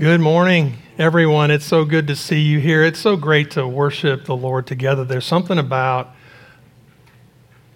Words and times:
Good 0.00 0.22
morning, 0.22 0.78
everyone. 0.96 1.50
It's 1.50 1.66
so 1.66 1.84
good 1.84 2.06
to 2.06 2.16
see 2.16 2.40
you 2.40 2.58
here. 2.58 2.82
It's 2.82 2.98
so 2.98 3.18
great 3.18 3.50
to 3.50 3.68
worship 3.68 4.24
the 4.24 4.34
Lord 4.34 4.66
together. 4.66 5.04
There's 5.04 5.26
something 5.26 5.58
about 5.58 6.14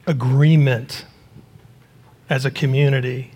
agreement 0.06 1.04
as 2.30 2.46
a 2.46 2.50
community 2.50 3.30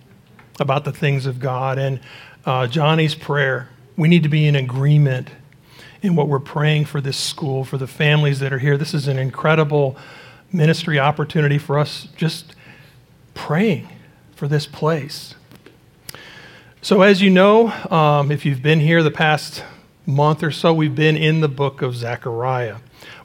about 0.58 0.86
the 0.86 0.92
things 0.92 1.26
of 1.26 1.38
God. 1.38 1.76
And 1.76 2.00
uh, 2.46 2.66
Johnny's 2.66 3.14
prayer, 3.14 3.68
we 3.98 4.08
need 4.08 4.22
to 4.22 4.30
be 4.30 4.46
in 4.46 4.56
agreement 4.56 5.28
in 6.00 6.16
what 6.16 6.28
we're 6.28 6.38
praying 6.38 6.86
for 6.86 7.02
this 7.02 7.18
school, 7.18 7.64
for 7.64 7.76
the 7.76 7.86
families 7.86 8.40
that 8.40 8.54
are 8.54 8.58
here. 8.58 8.78
This 8.78 8.94
is 8.94 9.06
an 9.06 9.18
incredible 9.18 9.98
ministry 10.50 10.98
opportunity 10.98 11.58
for 11.58 11.78
us 11.78 12.08
just 12.16 12.56
praying 13.34 13.86
for 14.34 14.48
this 14.48 14.66
place. 14.66 15.34
So, 16.80 17.02
as 17.02 17.20
you 17.20 17.28
know, 17.28 17.72
um, 17.90 18.30
if 18.30 18.46
you've 18.46 18.62
been 18.62 18.78
here 18.78 19.02
the 19.02 19.10
past 19.10 19.64
month 20.06 20.44
or 20.44 20.52
so, 20.52 20.72
we've 20.72 20.94
been 20.94 21.16
in 21.16 21.40
the 21.40 21.48
book 21.48 21.82
of 21.82 21.96
Zechariah. 21.96 22.76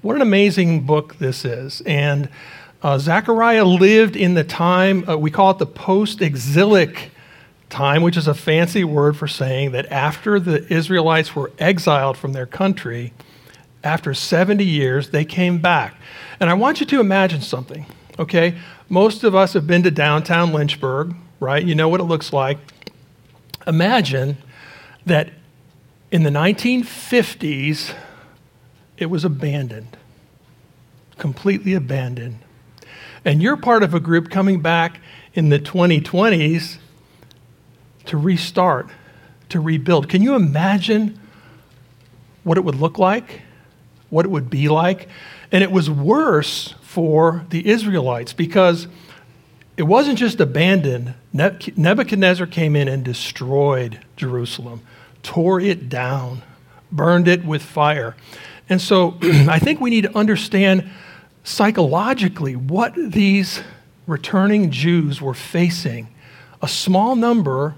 What 0.02 0.16
an 0.16 0.24
amazing 0.24 0.88
book 0.88 1.20
this 1.20 1.46
is. 1.46 1.82
And 1.82 2.30
uh, 2.82 2.98
Zechariah 2.98 3.64
lived 3.64 4.16
in 4.16 4.34
the 4.34 4.44
time, 4.44 5.08
uh, 5.08 5.18
we 5.18 5.30
call 5.30 5.52
it 5.52 5.60
the 5.60 5.68
post 5.68 6.20
exilic 6.20 7.12
time, 7.70 8.02
which 8.02 8.18
is 8.18 8.28
a 8.28 8.34
fancy 8.34 8.84
word 8.84 9.16
for 9.16 9.28
saying 9.28 9.72
that 9.74 9.86
after 9.92 10.40
the 10.40 10.66
Israelites 10.74 11.36
were 11.36 11.52
exiled 11.60 12.18
from 12.18 12.34
their 12.34 12.48
country, 12.48 13.14
after 13.84 14.16
70 14.16 14.66
years, 14.66 15.12
they 15.12 15.26
came 15.26 15.60
back. 15.60 15.94
And 16.40 16.50
I 16.50 16.56
want 16.56 16.80
you 16.80 16.88
to 16.88 17.00
imagine 17.00 17.42
something, 17.42 17.86
okay? 18.18 18.56
Most 18.90 19.24
of 19.24 19.36
us 19.36 19.54
have 19.54 19.68
been 19.68 19.84
to 19.84 19.92
downtown 19.92 20.54
Lynchburg, 20.54 21.14
right? 21.40 21.64
You 21.64 21.76
know 21.76 21.88
what 21.88 22.00
it 22.00 22.06
looks 22.06 22.34
like. 22.34 22.58
Imagine 23.66 24.38
that 25.06 25.30
in 26.12 26.24
the 26.24 26.30
1950s, 26.30 27.94
it 28.98 29.08
was 29.08 29.26
abandoned, 29.26 29.98
completely 31.18 31.74
abandoned. 31.74 32.40
And 33.26 33.42
you're 33.42 33.58
part 33.58 33.84
of 33.84 33.94
a 33.94 34.00
group 34.00 34.30
coming 34.30 34.62
back 34.62 35.00
in 35.34 35.50
the 35.50 35.60
2020s 35.60 36.78
to 38.06 38.18
restart, 38.18 38.90
to 39.50 39.60
rebuild. 39.60 40.10
Can 40.10 40.22
you 40.22 40.36
imagine 40.36 41.20
what 42.44 42.58
it 42.58 42.62
would 42.62 42.76
look 42.76 43.00
like? 43.00 43.42
What 44.10 44.26
it 44.26 44.30
would 44.30 44.50
be 44.50 44.68
like? 44.70 45.08
And 45.52 45.64
it 45.64 45.72
was 45.72 45.90
worse 45.90 46.76
for 46.82 47.46
the 47.50 47.68
Israelites 47.68 48.34
because 48.34 48.88
it 49.76 49.84
wasn't 49.84 50.18
just 50.18 50.40
abandoned. 50.40 51.14
Nebuchadnezzar 51.32 52.48
came 52.48 52.76
in 52.76 52.88
and 52.88 53.04
destroyed 53.04 54.00
Jerusalem, 54.16 54.82
tore 55.24 55.60
it 55.60 55.90
down, 55.90 56.44
burned 56.92 57.28
it 57.28 57.44
with 57.44 57.64
fire. 57.64 58.16
And 58.70 58.80
so 58.82 59.18
I 59.22 59.60
think 59.60 59.82
we 59.82 59.90
need 59.90 60.04
to 60.04 60.18
understand 60.18 60.90
psychologically 61.44 62.56
what 62.56 62.94
these 62.96 63.62
returning 64.06 64.70
Jews 64.72 65.22
were 65.22 65.34
facing. 65.34 66.08
A 66.62 66.68
small 66.68 67.16
number, 67.16 67.76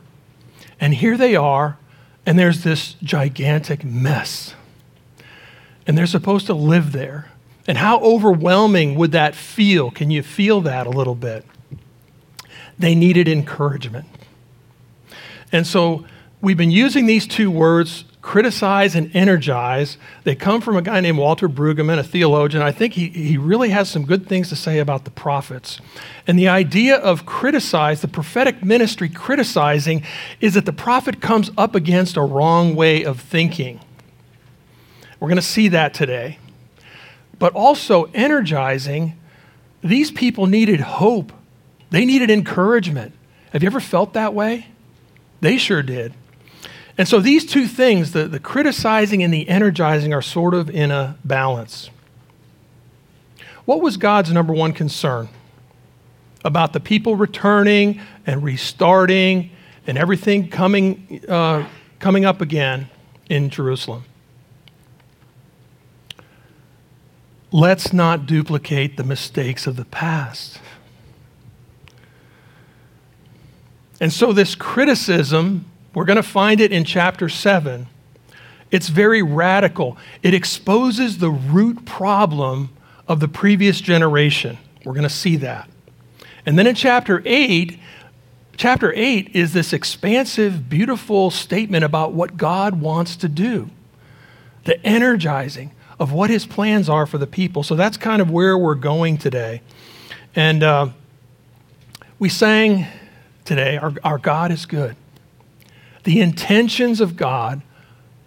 and 0.79 0.93
here 0.93 1.17
they 1.17 1.35
are, 1.35 1.77
and 2.25 2.38
there's 2.38 2.63
this 2.63 2.95
gigantic 3.01 3.83
mess. 3.83 4.53
And 5.88 5.97
they're 5.97 6.05
supposed 6.05 6.47
to 6.47 6.53
live 6.53 6.91
there. 6.91 7.31
And 7.67 7.77
how 7.77 7.99
overwhelming 7.99 8.95
would 8.95 9.11
that 9.13 9.33
feel? 9.33 9.91
Can 9.91 10.11
you 10.11 10.21
feel 10.21 10.61
that 10.61 10.85
a 10.85 10.91
little 10.91 11.16
bit? 11.16 11.45
They 12.78 12.95
needed 12.95 13.28
encouragement. 13.28 14.06
And 15.52 15.66
so 15.66 16.06
we've 16.42 16.58
been 16.58 16.72
using 16.72 17.06
these 17.06 17.28
two 17.28 17.50
words 17.50 18.06
criticize 18.26 18.95
and 18.95 19.16
energize. 19.16 20.00
They 20.23 20.34
come 20.34 20.59
from 20.59 20.76
a 20.76 20.81
guy 20.81 21.00
named 21.00 21.20
Walter 21.20 21.48
Brueggemann, 21.48 22.00
a 22.00 22.03
theologian. 22.03 22.64
I 22.64 22.72
think 22.72 22.94
he, 22.94 23.09
he 23.09 23.38
really 23.38 23.70
has 23.70 23.88
some 23.88 24.03
good 24.03 24.28
things 24.28 24.50
to 24.50 24.56
say 24.56 24.80
about 24.80 25.06
the 25.06 25.12
prophets. 25.12 25.80
And 26.25 26.38
the 26.38 26.47
idea 26.47 26.96
of 26.96 27.28
criticize, 27.28 28.02
the 28.02 28.08
prophetic 28.08 28.64
ministry 28.64 29.09
criticizing, 29.09 30.03
is 30.41 30.56
that 30.56 30.66
the 30.66 30.74
prophet 30.74 31.22
comes 31.22 31.52
up 31.56 31.75
against 31.75 32.18
a 32.18 32.22
wrong 32.22 32.75
way 32.75 33.03
of 33.03 33.22
thinking. 33.22 33.80
We're 35.19 35.30
going 35.30 35.35
to 35.35 35.44
see 35.44 35.68
that 35.68 35.94
today. 35.94 36.40
But 37.38 37.53
also 37.53 38.06
energizing, 38.16 39.19
these 39.84 40.09
people 40.09 40.47
needed 40.47 40.80
hope, 40.80 41.31
they 41.90 42.06
needed 42.06 42.29
encouragement. 42.29 43.13
Have 43.51 43.63
you 43.63 43.68
ever 43.68 43.79
felt 43.79 44.13
that 44.13 44.34
way? 44.34 44.68
They 45.41 45.57
sure 45.57 45.81
did. 45.84 46.13
And 46.97 47.07
so 47.07 47.19
these 47.19 47.46
two 47.46 47.68
things, 47.68 48.13
the, 48.13 48.28
the 48.28 48.40
criticizing 48.40 49.22
and 49.22 49.34
the 49.34 49.47
energizing, 49.50 50.13
are 50.13 50.22
sort 50.22 50.53
of 50.53 50.69
in 50.69 50.91
a 50.91 51.18
balance. 51.25 51.90
What 53.66 53.81
was 53.81 53.97
God's 53.97 54.31
number 54.31 54.53
one 54.53 54.73
concern? 54.73 55.28
About 56.44 56.73
the 56.73 56.79
people 56.79 57.16
returning 57.16 58.00
and 58.25 58.44
restarting 58.44 59.52
and 59.88 59.97
everything 59.97 60.50
coming, 60.50 61.22
uh, 61.28 61.67
coming 62.00 62.23
up 62.23 62.40
again 62.40 62.90
in 63.29 63.50
Jerusalem. 63.50 64.06
Let's 67.52 67.94
not 67.94 68.25
duplicate 68.25 68.97
the 68.97 69.03
mistakes 69.03 69.66
of 69.66 69.75
the 69.75 69.85
past. 69.85 70.59
And 74.00 74.11
so, 74.11 74.33
this 74.33 74.56
criticism 74.56 75.66
we're 75.95 76.06
going 76.06 76.17
to 76.17 76.23
find 76.23 76.59
it 76.59 76.73
in 76.73 76.83
chapter 76.83 77.29
7. 77.29 77.88
It's 78.69 78.89
very 78.89 79.23
radical. 79.23 79.97
It 80.22 80.33
exposes 80.33 81.17
the 81.17 81.29
root 81.31 81.85
problem 81.85 82.69
of 83.07 83.22
the 83.22 83.29
previous 83.29 83.79
generation. 83.79 84.57
We're 84.84 84.94
going 84.94 85.03
to 85.03 85.09
see 85.09 85.38
that. 85.38 85.69
And 86.45 86.59
then 86.59 86.67
in 86.67 86.75
chapter 86.75 87.23
8, 87.25 87.79
chapter 88.57 88.91
8 88.94 89.31
is 89.34 89.53
this 89.53 89.72
expansive, 89.72 90.69
beautiful 90.69 91.31
statement 91.31 91.85
about 91.85 92.11
what 92.11 92.35
God 92.35 92.81
wants 92.81 93.16
to 93.17 93.29
do, 93.29 93.69
the 94.66 94.85
energizing 94.85 95.72
of 95.97 96.11
what 96.11 96.29
his 96.29 96.45
plans 96.45 96.89
are 96.89 97.05
for 97.05 97.17
the 97.17 97.28
people. 97.28 97.63
So 97.63 97.75
that's 97.75 97.95
kind 97.95 98.22
of 98.22 98.29
where 98.29 98.57
we're 98.57 98.75
going 98.75 99.17
today. 99.17 99.61
And 100.35 100.61
uh, 100.61 100.89
we 102.19 102.28
sang 102.28 102.85
today, 103.45 103.78
our, 103.78 103.94
our 104.03 104.17
God 104.17 104.51
is 104.51 104.66
good. 104.66 104.95
The 106.03 106.19
intentions 106.19 107.00
of 107.00 107.16
God 107.16 107.61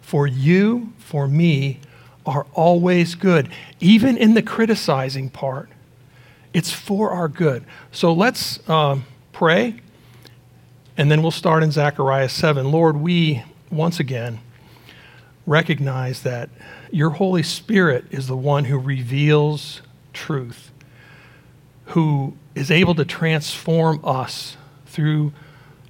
for 0.01 0.27
you, 0.27 0.93
for 0.99 1.29
me, 1.29 1.81
are 2.25 2.47
always 2.55 3.15
good, 3.15 3.51
even 3.81 4.17
in 4.17 4.35
the 4.35 4.43
criticizing 4.43 5.29
part. 5.29 5.69
It's 6.55 6.73
for 6.73 7.11
our 7.11 7.29
good. 7.29 7.65
So 7.93 8.13
let's 8.13 8.67
um, 8.69 9.05
pray, 9.33 9.81
and 10.97 11.11
then 11.11 11.23
we'll 11.23 11.31
start 11.31 11.63
in 11.63 11.71
Zechariah 11.71 12.29
7. 12.29 12.71
Lord, 12.71 12.97
we 12.97 13.43
once 13.71 14.01
again 14.01 14.41
recognize 15.47 16.23
that 16.23 16.51
your 16.91 17.11
Holy 17.11 17.43
Spirit 17.43 18.05
is 18.11 18.27
the 18.27 18.37
one 18.37 18.65
who 18.65 18.79
reveals 18.79 19.83
truth, 20.13 20.71
who 21.87 22.35
is 22.55 22.71
able 22.71 22.95
to 22.95 23.05
transform 23.05 24.01
us 24.05 24.57
through 24.99 25.33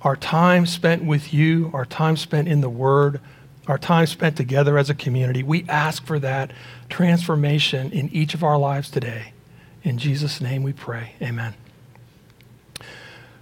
our 0.03 0.17
time 0.17 0.67
spent 0.67 1.03
with 1.03 1.33
you, 1.33 1.71
our 1.73 1.87
time 1.87 2.15
spent 2.15 2.47
in 2.47 2.61
the 2.61 2.69
Word, 2.69 3.23
our 3.67 3.79
time 3.79 4.05
spent 4.05 4.37
together 4.37 4.77
as 4.77 4.91
a 4.91 4.95
community, 4.95 5.43
we 5.43 5.65
ask 5.67 6.05
for 6.05 6.19
that 6.19 6.51
transformation 6.91 7.91
in 7.91 8.11
each 8.11 8.35
of 8.35 8.45
our 8.45 8.59
lives 8.59 8.91
today. 8.91 9.33
In 9.83 9.97
Jesus' 9.97 10.43
name 10.43 10.63
we 10.63 10.75
pray. 10.75 11.15
Amen. 11.23 11.55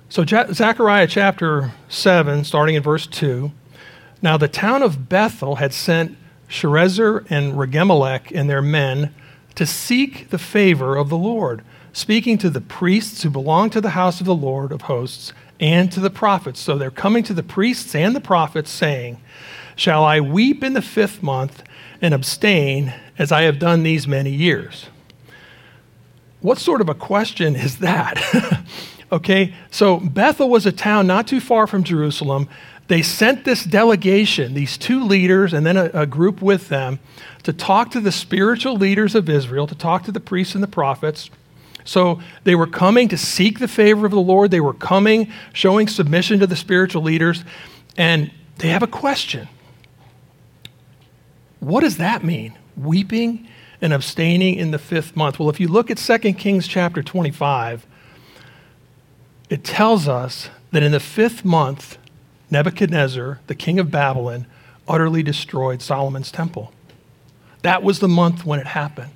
So, 0.08 0.24
Zechariah 0.24 1.08
chapter 1.08 1.72
7, 1.88 2.44
starting 2.44 2.76
in 2.76 2.82
verse 2.84 3.08
2. 3.08 3.50
Now, 4.22 4.36
the 4.36 4.46
town 4.46 4.84
of 4.84 5.08
Bethel 5.08 5.56
had 5.56 5.72
sent 5.72 6.16
Sharezer 6.48 7.26
and 7.28 7.54
Regemmelech 7.54 8.30
and 8.32 8.48
their 8.48 8.62
men 8.62 9.12
to 9.56 9.66
seek 9.66 10.30
the 10.30 10.38
favor 10.38 10.94
of 10.94 11.08
the 11.08 11.18
Lord, 11.18 11.62
speaking 11.92 12.38
to 12.38 12.50
the 12.50 12.60
priests 12.60 13.22
who 13.22 13.30
belonged 13.30 13.72
to 13.72 13.80
the 13.80 13.90
house 13.90 14.20
of 14.20 14.26
the 14.26 14.34
Lord 14.34 14.70
of 14.70 14.82
hosts 14.82 15.32
and 15.60 15.90
to 15.92 16.00
the 16.00 16.10
prophets. 16.10 16.60
So 16.60 16.76
they're 16.76 16.90
coming 16.90 17.22
to 17.24 17.34
the 17.34 17.42
priests 17.42 17.94
and 17.94 18.14
the 18.14 18.20
prophets 18.20 18.70
saying, 18.70 19.20
Shall 19.74 20.04
I 20.04 20.20
weep 20.20 20.64
in 20.64 20.72
the 20.72 20.82
fifth 20.82 21.22
month 21.22 21.62
and 22.00 22.14
abstain 22.14 22.94
as 23.18 23.30
I 23.30 23.42
have 23.42 23.58
done 23.58 23.82
these 23.82 24.08
many 24.08 24.30
years? 24.30 24.86
What 26.40 26.58
sort 26.58 26.80
of 26.80 26.88
a 26.88 26.94
question 26.94 27.56
is 27.56 27.78
that? 27.78 28.64
okay, 29.12 29.54
so 29.70 29.98
Bethel 29.98 30.48
was 30.48 30.64
a 30.64 30.72
town 30.72 31.06
not 31.06 31.26
too 31.26 31.40
far 31.40 31.66
from 31.66 31.84
Jerusalem. 31.84 32.48
They 32.88 33.02
sent 33.02 33.44
this 33.44 33.64
delegation, 33.64 34.54
these 34.54 34.78
two 34.78 35.02
leaders, 35.04 35.52
and 35.52 35.66
then 35.66 35.76
a, 35.76 35.90
a 35.92 36.06
group 36.06 36.40
with 36.40 36.68
them, 36.68 37.00
to 37.42 37.52
talk 37.52 37.90
to 37.90 38.00
the 38.00 38.12
spiritual 38.12 38.76
leaders 38.76 39.14
of 39.14 39.28
Israel, 39.28 39.66
to 39.66 39.74
talk 39.74 40.04
to 40.04 40.12
the 40.12 40.20
priests 40.20 40.54
and 40.54 40.62
the 40.62 40.68
prophets 40.68 41.30
so 41.86 42.20
they 42.44 42.54
were 42.54 42.66
coming 42.66 43.08
to 43.08 43.16
seek 43.16 43.58
the 43.58 43.68
favor 43.68 44.04
of 44.04 44.12
the 44.12 44.20
Lord. 44.20 44.50
They 44.50 44.60
were 44.60 44.74
coming, 44.74 45.32
showing 45.52 45.88
submission 45.88 46.40
to 46.40 46.46
the 46.46 46.56
spiritual 46.56 47.02
leaders. 47.02 47.44
And 47.96 48.30
they 48.58 48.68
have 48.68 48.82
a 48.82 48.88
question. 48.88 49.48
what 51.60 51.80
does 51.80 51.96
that 51.96 52.22
mean? 52.22 52.56
Weeping 52.76 53.48
and 53.80 53.92
abstaining 53.92 54.56
in 54.56 54.70
the 54.70 54.78
fifth 54.78 55.16
month. 55.16 55.38
Well, 55.38 55.48
if 55.48 55.60
you 55.60 55.68
look 55.68 55.90
at 55.90 55.98
2 55.98 56.34
Kings 56.34 56.68
chapter 56.68 57.02
25, 57.02 57.86
it 59.48 59.64
tells 59.64 60.08
us 60.08 60.50
that 60.72 60.82
in 60.82 60.92
the 60.92 61.00
fifth 61.00 61.44
month, 61.44 61.98
Nebuchadnezzar, 62.50 63.40
the 63.46 63.54
king 63.54 63.78
of 63.78 63.90
Babylon, 63.90 64.46
utterly 64.88 65.22
destroyed 65.22 65.82
Solomon's 65.82 66.30
temple. 66.30 66.72
That 67.62 67.82
was 67.82 67.98
the 67.98 68.08
month 68.08 68.44
when 68.44 68.60
it 68.60 68.66
happened. 68.68 69.10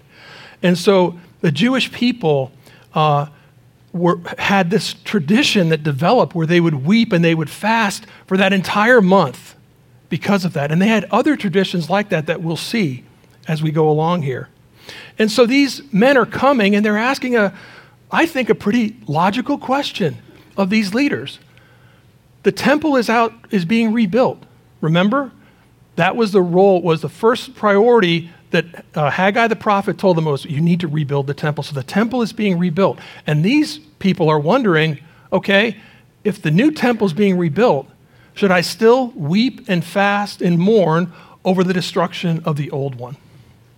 And 0.63 0.77
so 0.77 1.19
the 1.41 1.53
Jewish 1.53 1.93
people 1.93 2.53
uh, 2.95 3.27
were, 3.93 4.21
had 4.39 4.71
this 4.71 4.95
tradition 5.05 5.69
that 5.71 5.83
developed 5.83 6.35
where 6.35 6.47
they 6.47 6.61
would 6.61 6.87
weep 6.87 7.13
and 7.13 7.25
they 7.25 7.35
would 7.35 7.51
fast 7.51 8.07
for 8.27 8.37
that 8.37 8.53
entire 8.53 9.01
month 9.01 9.55
because 10.09 10.45
of 10.45 10.53
that. 10.53 10.71
And 10.71 10.81
they 10.81 10.89
had 10.89 11.05
other 11.11 11.37
traditions 11.37 11.91
like 11.91 12.09
that 12.11 12.27
that 12.27 12.43
we'll 12.43 12.57
see 12.57 13.05
as 13.49 13.63
we 13.63 13.71
go 13.71 13.89
along 13.89 14.23
here. 14.23 14.49
And 15.19 15.31
so 15.31 15.47
these 15.47 15.83
men 15.93 16.17
are 16.17 16.27
coming 16.27 16.75
and 16.75 16.85
they're 16.85 16.99
asking 16.99 17.37
a, 17.37 17.57
I 18.11 18.27
think, 18.27 18.49
a 18.49 18.55
pretty 18.55 18.97
logical 19.07 19.59
question 19.59 20.19
of 20.57 20.71
these 20.71 20.95
leaders. 20.95 21.39
The 22.43 22.53
temple 22.53 22.97
is 22.97 23.11
out, 23.11 23.33
is 23.51 23.65
being 23.65 23.93
rebuilt. 23.93 24.45
Remember? 24.81 25.31
That 25.97 26.17
was 26.17 26.33
the 26.33 26.43
role, 26.43 26.81
was 26.81 27.03
the 27.03 27.09
first 27.09 27.55
priority 27.55 28.31
that 28.50 28.85
uh, 28.94 29.11
Haggai 29.11 29.49
the 29.49 29.56
prophet 29.56 29.99
told 29.99 30.17
them 30.17 30.25
was, 30.25 30.44
you 30.44 30.61
need 30.61 30.81
to 30.81 30.88
rebuild 30.88 31.26
the 31.26 31.35
temple. 31.35 31.62
So 31.64 31.75
the 31.75 31.82
temple 31.82 32.23
is 32.23 32.32
being 32.32 32.58
rebuilt. 32.58 32.99
And 33.26 33.44
these 33.44 33.79
people 33.99 34.29
are 34.29 34.38
wondering, 34.38 34.99
okay, 35.32 35.76
if 36.25 36.43
the 36.43 36.50
new 36.50 36.70
temple 36.70 37.06
is 37.06 37.12
being 37.12 37.38
rebuilt, 37.38 37.88
should 38.35 38.50
I 38.50 38.61
still 38.61 39.08
weep 39.11 39.69
and 39.69 39.85
fast 39.85 40.43
and 40.43 40.58
mourn 40.58 41.12
over 41.44 41.64
the 41.64 41.73
destruction 41.73 42.43
of 42.44 42.56
the 42.56 42.70
old 42.70 42.97
one? 42.97 43.17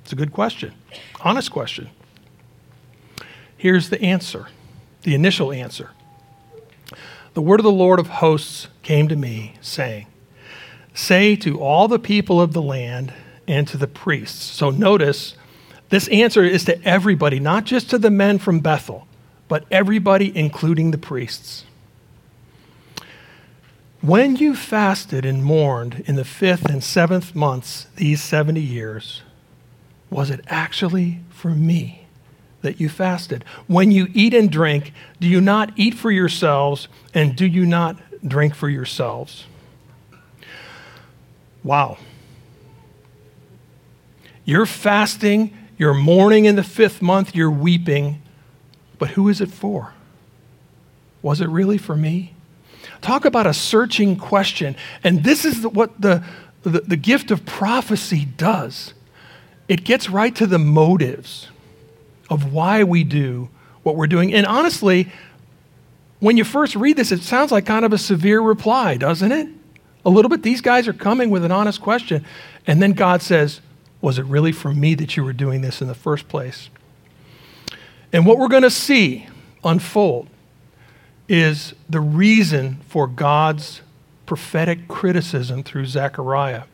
It's 0.03 0.13
a 0.13 0.17
good 0.17 0.33
question, 0.33 0.75
honest 1.21 1.51
question. 1.51 1.91
Here's 3.57 3.91
the 3.91 4.03
answer, 4.03 4.49
the 5.03 5.15
initial 5.15 5.53
answer. 5.53 5.91
The 7.35 7.43
word 7.43 7.61
of 7.61 7.65
the 7.65 7.73
Lord 7.73 7.99
of 7.99 8.09
hosts 8.09 8.69
came 8.83 9.09
to 9.09 9.17
me, 9.17 9.55
saying, 9.61 10.07
Say 10.93 11.37
to 11.37 11.61
all 11.61 11.89
the 11.89 11.99
people 11.99 12.41
of 12.41 12.53
the 12.53 12.61
land 12.61 13.15
and 13.47 13.67
to 13.69 13.77
the 13.77 13.87
priests. 13.87 14.45
So 14.45 14.71
notice, 14.71 15.35
this 15.89 16.09
answer 16.09 16.43
is 16.45 16.65
to 16.65 16.83
everybody, 16.83 17.39
not 17.41 17.65
just 17.65 17.91
to 17.91 17.99
the 17.99 18.11
men 18.11 18.39
from 18.39 18.61
Bethel, 18.61 19.07
but 19.49 19.65
everybody, 19.71 20.37
including 20.37 20.91
the 20.91 20.99
priests. 20.99 21.65
When 24.01 24.35
you 24.35 24.57
fasted 24.57 25.25
and 25.25 25.45
mourned 25.45 26.03
in 26.07 26.17
the 26.17 26.25
fifth 26.25 26.65
and 26.65 26.83
seventh 26.83 27.35
months 27.35 27.87
these 27.97 28.23
70 28.23 28.61
years, 28.61 29.23
was 30.11 30.31
it 30.31 30.41
actually 30.49 31.21
for 31.31 31.51
me 31.51 32.07
that 32.63 32.81
you 32.81 32.89
fasted? 32.89 33.45
When 33.67 33.91
you 33.91 34.09
eat 34.13 34.35
and 34.35 34.51
drink, 34.51 34.93
do 35.21 35.29
you 35.29 35.41
not 35.41 35.73
eat 35.77 35.95
for 35.95 36.11
yourselves, 36.11 36.89
and 37.15 37.37
do 37.37 37.47
you 37.47 37.65
not 37.65 37.97
drink 38.27 38.55
for 38.55 38.69
yourselves? 38.69 39.45
Wow. 41.63 41.99
You're 44.45 44.67
fasting, 44.67 45.57
you're 45.79 45.95
mourning 45.95 46.45
in 46.45 46.57
the 46.57 46.63
fifth 46.63 47.01
month, 47.03 47.35
you're 47.35 47.51
weeping, 47.51 48.23
but 48.99 49.11
who 49.11 49.29
is 49.29 49.41
it 49.41 49.51
for? 49.51 49.95
Was 51.23 51.41
it 51.41 51.49
really 51.49 51.79
for 51.79 51.97
me? 51.97 52.35
Talk 53.01 53.25
about 53.25 53.47
a 53.47 53.55
searching 53.55 54.17
question. 54.17 54.77
And 55.05 55.25
this 55.25 55.45
is 55.45 55.67
what 55.67 56.01
the, 56.01 56.25
the, 56.63 56.81
the 56.81 56.97
gift 56.97 57.31
of 57.31 57.45
prophecy 57.45 58.25
does 58.25 58.95
it 59.69 59.85
gets 59.85 60.11
right 60.11 60.35
to 60.37 60.47
the 60.47 60.59
motives 60.59 61.49
of 62.29 62.53
why 62.53 62.85
we 62.85 63.05
do 63.05 63.49
what 63.83 63.97
we're 63.97 64.07
doing. 64.07 64.35
And 64.35 64.45
honestly, 64.45 65.11
when 66.21 66.37
you 66.37 66.45
first 66.45 66.77
read 66.77 66.97
this, 66.97 67.11
it 67.11 67.23
sounds 67.23 67.53
like 67.53 67.65
kind 67.65 67.85
of 67.85 67.93
a 67.93 67.99
severe 67.99 68.41
reply, 68.41 68.97
doesn't 68.97 69.33
it? 69.33 69.49
A 70.05 70.11
little 70.11 70.29
bit. 70.29 70.43
These 70.43 70.61
guys 70.61 70.89
are 70.89 70.93
coming 70.93 71.31
with 71.31 71.45
an 71.45 71.53
honest 71.53 71.81
question. 71.81 72.25
And 72.67 72.83
then 72.83 72.93
God 72.93 73.23
says, 73.23 73.61
Was 74.03 74.19
it 74.19 74.27
really 74.27 74.53
for 74.53 74.75
me 74.75 74.95
that 74.97 75.17
you 75.17 75.25
were 75.25 75.33
doing 75.33 75.63
this 75.63 75.81
in 75.81 75.89
the 75.89 75.95
first 75.95 76.29
place? 76.29 76.69
And 78.13 78.27
what 78.27 78.37
we're 78.37 78.49
going 78.49 78.65
to 78.65 78.71
see 78.71 79.27
unfold 79.65 80.29
is 81.29 81.73
the 81.89 82.01
reason 82.01 82.81
for 82.89 83.07
God's 83.07 83.81
prophetic 84.27 84.89
criticism 84.89 85.63
through 85.63 85.87
Zechariah. 85.87 86.65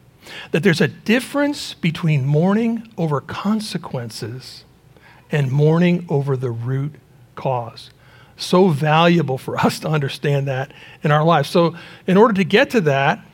That 0.51 0.63
there's 0.63 0.81
a 0.81 0.89
difference 0.89 1.75
between 1.75 2.27
mourning 2.27 2.93
over 2.97 3.21
consequences 3.21 4.65
and 5.31 5.51
mourning 5.53 6.07
over 6.09 6.37
the 6.37 6.51
root 6.51 6.95
cause. 7.35 7.91
So 8.37 8.69
valuable 8.69 9.39
for 9.39 9.57
us 9.59 9.79
to 9.81 9.89
understand 9.89 10.49
that 10.49 10.73
in 11.03 11.11
our 11.11 11.25
lives. 11.25 11.49
So, 11.49 11.77
in 12.07 12.17
order 12.17 12.35
to 12.35 12.45
get 12.45 12.71
to 12.71 12.81
that, 12.83 13.25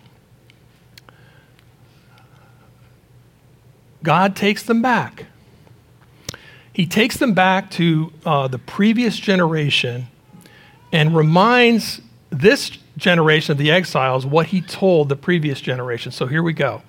God 4.04 4.36
takes 4.36 4.62
them 4.62 4.80
back. 4.80 5.26
He 6.72 6.86
takes 6.86 7.16
them 7.16 7.34
back 7.34 7.70
to 7.72 8.12
uh, 8.24 8.48
the 8.48 8.58
previous 8.58 9.16
generation 9.16 10.06
and 10.92 11.16
reminds 11.16 12.00
this 12.30 12.70
generation 12.96 13.52
of 13.52 13.58
the 13.58 13.70
exiles 13.70 14.26
what 14.26 14.46
he 14.46 14.60
told 14.60 15.08
the 15.08 15.16
previous 15.16 15.60
generation. 15.60 16.12
So 16.12 16.26
here 16.26 16.42
we 16.42 16.52
go. 16.52 16.82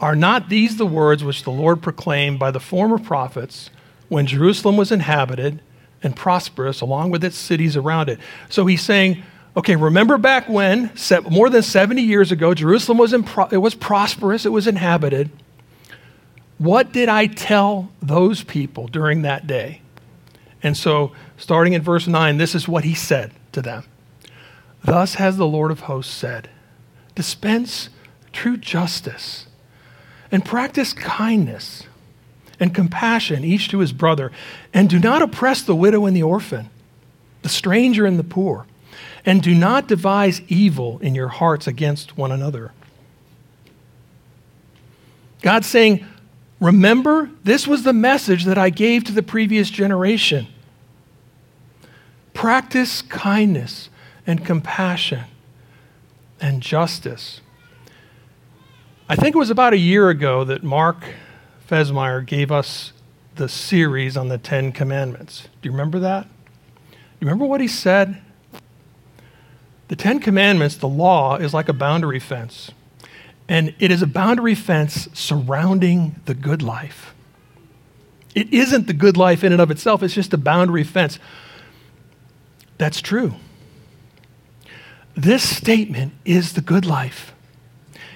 Are 0.00 0.16
not 0.16 0.48
these 0.48 0.76
the 0.76 0.86
words 0.86 1.22
which 1.22 1.44
the 1.44 1.50
Lord 1.50 1.82
proclaimed 1.82 2.38
by 2.38 2.50
the 2.50 2.60
former 2.60 2.98
prophets 2.98 3.70
when 4.08 4.26
Jerusalem 4.26 4.76
was 4.76 4.90
inhabited 4.90 5.60
and 6.02 6.16
prosperous, 6.16 6.80
along 6.80 7.10
with 7.10 7.22
its 7.22 7.36
cities 7.36 7.76
around 7.76 8.08
it? 8.08 8.18
So 8.48 8.66
he's 8.66 8.82
saying, 8.82 9.22
okay, 9.56 9.76
remember 9.76 10.16
back 10.16 10.48
when, 10.48 10.90
more 11.30 11.50
than 11.50 11.62
70 11.62 12.00
years 12.00 12.32
ago, 12.32 12.54
Jerusalem 12.54 12.98
was, 12.98 13.14
pro- 13.26 13.48
it 13.48 13.58
was 13.58 13.74
prosperous, 13.74 14.46
it 14.46 14.50
was 14.50 14.66
inhabited. 14.66 15.30
What 16.60 16.92
did 16.92 17.08
I 17.08 17.26
tell 17.26 17.88
those 18.02 18.44
people 18.44 18.86
during 18.86 19.22
that 19.22 19.46
day? 19.46 19.80
And 20.62 20.76
so, 20.76 21.12
starting 21.38 21.72
in 21.72 21.80
verse 21.80 22.06
9, 22.06 22.36
this 22.36 22.54
is 22.54 22.68
what 22.68 22.84
he 22.84 22.94
said 22.94 23.32
to 23.52 23.62
them. 23.62 23.84
Thus 24.84 25.14
has 25.14 25.38
the 25.38 25.46
Lord 25.46 25.70
of 25.70 25.80
hosts 25.80 26.12
said 26.12 26.50
Dispense 27.14 27.88
true 28.34 28.58
justice 28.58 29.46
and 30.30 30.44
practice 30.44 30.92
kindness 30.92 31.84
and 32.60 32.74
compassion 32.74 33.42
each 33.42 33.70
to 33.70 33.78
his 33.78 33.94
brother, 33.94 34.30
and 34.74 34.90
do 34.90 34.98
not 34.98 35.22
oppress 35.22 35.62
the 35.62 35.74
widow 35.74 36.04
and 36.04 36.14
the 36.14 36.22
orphan, 36.22 36.68
the 37.40 37.48
stranger 37.48 38.04
and 38.04 38.18
the 38.18 38.22
poor, 38.22 38.66
and 39.24 39.42
do 39.42 39.54
not 39.54 39.88
devise 39.88 40.42
evil 40.46 40.98
in 40.98 41.14
your 41.14 41.28
hearts 41.28 41.66
against 41.66 42.18
one 42.18 42.30
another. 42.30 42.72
God's 45.40 45.66
saying, 45.66 46.04
Remember, 46.60 47.30
this 47.42 47.66
was 47.66 47.82
the 47.84 47.92
message 47.92 48.44
that 48.44 48.58
I 48.58 48.68
gave 48.68 49.04
to 49.04 49.12
the 49.12 49.22
previous 49.22 49.70
generation. 49.70 50.46
Practice 52.34 53.00
kindness 53.02 53.88
and 54.26 54.44
compassion 54.44 55.24
and 56.40 56.62
justice. 56.62 57.40
I 59.08 59.16
think 59.16 59.34
it 59.34 59.38
was 59.38 59.50
about 59.50 59.72
a 59.72 59.78
year 59.78 60.10
ago 60.10 60.44
that 60.44 60.62
Mark 60.62 61.04
Fesmeyer 61.68 62.24
gave 62.24 62.52
us 62.52 62.92
the 63.36 63.48
series 63.48 64.16
on 64.16 64.28
the 64.28 64.38
Ten 64.38 64.70
Commandments. 64.70 65.48
Do 65.62 65.68
you 65.68 65.72
remember 65.72 65.98
that? 66.00 66.24
Do 66.24 66.96
you 67.20 67.26
remember 67.26 67.46
what 67.46 67.60
he 67.60 67.68
said? 67.68 68.20
The 69.88 69.96
Ten 69.96 70.20
Commandments, 70.20 70.76
the 70.76 70.88
law, 70.88 71.36
is 71.36 71.54
like 71.54 71.68
a 71.68 71.72
boundary 71.72 72.20
fence. 72.20 72.70
And 73.50 73.74
it 73.80 73.90
is 73.90 74.00
a 74.00 74.06
boundary 74.06 74.54
fence 74.54 75.08
surrounding 75.12 76.20
the 76.24 76.34
good 76.34 76.62
life. 76.62 77.12
It 78.32 78.52
isn't 78.52 78.86
the 78.86 78.92
good 78.92 79.16
life 79.16 79.42
in 79.42 79.52
and 79.52 79.60
of 79.60 79.72
itself, 79.72 80.04
it's 80.04 80.14
just 80.14 80.32
a 80.32 80.38
boundary 80.38 80.84
fence. 80.84 81.18
That's 82.78 83.00
true. 83.00 83.34
This 85.16 85.42
statement 85.56 86.12
is 86.24 86.52
the 86.52 86.60
good 86.60 86.86
life. 86.86 87.34